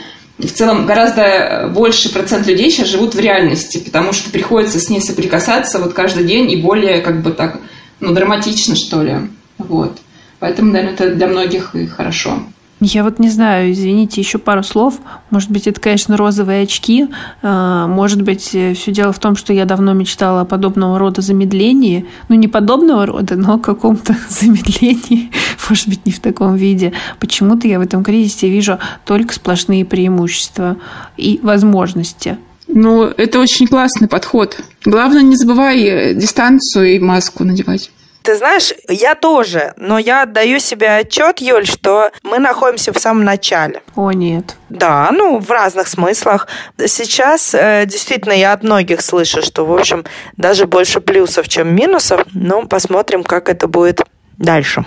в 0.48 0.54
целом 0.54 0.86
гораздо 0.86 1.70
больше 1.74 2.12
процент 2.12 2.48
людей 2.48 2.70
сейчас 2.72 2.88
живут 2.88 3.16
в 3.16 3.20
реальности, 3.20 3.78
потому 3.78 4.14
что 4.14 4.30
приходится 4.30 4.80
с 4.80 4.90
ней 4.90 5.02
соприкасаться 5.02 5.80
вот 5.80 5.94
каждый 5.94 6.26
день 6.26 6.52
и 6.52 6.62
более 6.62 7.02
как 7.02 7.22
бы 7.22 7.32
так, 7.32 7.60
ну, 8.00 8.14
драматично, 8.14 8.76
что 8.76 9.02
ли. 9.04 9.16
Вот. 9.58 9.98
Поэтому, 10.40 10.72
наверное, 10.72 10.94
это 10.94 11.16
для 11.16 11.28
многих 11.28 11.76
и 11.76 11.86
хорошо. 11.86 12.44
Я 12.86 13.06
вот 13.06 13.18
не 13.18 13.30
знаю, 13.30 13.72
извините, 13.72 14.20
еще 14.20 14.40
пару 14.40 14.62
слов. 14.62 14.96
Может 15.30 15.50
быть, 15.50 15.68
это, 15.68 15.80
конечно, 15.80 16.18
розовые 16.18 16.64
очки. 16.64 17.08
А, 17.42 17.88
может 17.88 18.22
быть, 18.24 18.54
э, 18.54 18.74
все 18.74 18.92
дело 18.92 19.14
в 19.14 19.20
том, 19.20 19.38
что 19.38 19.54
я 19.54 19.64
давно 19.64 19.94
мечтала 19.94 20.42
о 20.42 20.46
подобного 20.46 21.00
рода 21.00 21.22
замедлении. 21.22 22.06
Ну, 22.28 22.36
не 22.36 22.50
подобного 22.50 23.06
рода, 23.06 23.38
но 23.38 23.54
о 23.54 23.60
каком-то 23.60 24.18
замедлении. 24.30 25.32
Может 25.70 25.88
быть, 25.88 26.06
не 26.06 26.12
в 26.12 26.20
таком 26.20 26.56
виде. 26.56 26.92
Почему-то 27.22 27.70
я 27.70 27.80
в 27.80 27.84
этом 27.84 28.04
кризисе 28.04 28.50
вижу 28.50 28.80
только 29.06 29.34
сплошные 29.34 29.86
преимущества 29.86 30.76
и 31.16 31.40
возможности. 31.42 32.38
Ну, 32.68 33.04
это 33.04 33.40
очень 33.40 33.68
классный 33.68 34.10
подход. 34.10 34.60
Главное, 34.84 35.22
не 35.22 35.38
забывай 35.38 35.84
э, 35.84 36.14
дистанцию 36.16 36.96
и 36.96 37.00
маску 37.00 37.46
надевать. 37.46 37.92
Ты 38.24 38.38
знаешь, 38.38 38.74
я 38.88 39.16
тоже, 39.16 39.74
но 39.76 40.00
я 40.00 40.24
отдаю 40.24 40.60
себе 40.60 40.96
отчет, 40.96 41.42
Юль, 41.42 41.66
что 41.66 42.10
мы 42.24 42.40
находимся 42.40 42.94
в 42.94 42.98
самом 42.98 43.26
начале. 43.26 43.82
О, 43.96 44.12
нет. 44.12 44.56
Да, 44.70 45.10
ну, 45.12 45.40
в 45.40 45.52
разных 45.52 45.90
смыслах. 45.90 46.48
Сейчас 46.86 47.54
э, 47.54 47.84
действительно 47.86 48.32
я 48.32 48.54
от 48.54 48.64
многих 48.64 49.02
слышу, 49.02 49.42
что, 49.42 49.66
в 49.66 49.74
общем, 49.74 50.06
даже 50.38 50.68
больше 50.68 51.02
плюсов, 51.02 51.50
чем 51.50 51.76
минусов. 51.76 52.22
Но 52.34 52.66
посмотрим, 52.66 53.24
как 53.24 53.50
это 53.50 53.68
будет 53.68 54.02
дальше. 54.38 54.86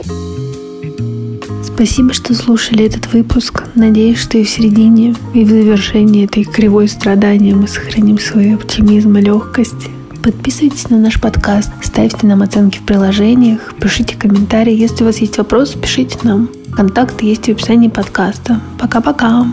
Спасибо, 1.62 2.14
что 2.14 2.32
слушали 2.32 2.86
этот 2.86 3.12
выпуск. 3.12 3.64
Надеюсь, 3.74 4.18
что 4.18 4.38
и 4.38 4.44
в 4.44 4.48
середине, 4.48 5.14
и 5.34 5.44
в 5.44 5.48
завершении 5.50 6.24
этой 6.24 6.44
кривой 6.44 6.88
страдания 6.88 7.54
мы 7.54 7.68
сохраним 7.68 8.18
свой 8.18 8.54
оптимизм 8.54 9.18
и 9.18 9.20
легкость. 9.20 9.90
Подписывайтесь 10.26 10.90
на 10.90 10.98
наш 10.98 11.20
подкаст, 11.20 11.70
ставьте 11.84 12.26
нам 12.26 12.42
оценки 12.42 12.78
в 12.78 12.82
приложениях, 12.82 13.72
пишите 13.80 14.16
комментарии. 14.16 14.74
Если 14.74 15.04
у 15.04 15.06
вас 15.06 15.18
есть 15.18 15.38
вопросы, 15.38 15.78
пишите 15.78 16.18
нам. 16.24 16.48
Контакты 16.74 17.26
есть 17.26 17.46
в 17.46 17.50
описании 17.50 17.86
подкаста. 17.86 18.60
Пока-пока. 18.76 19.46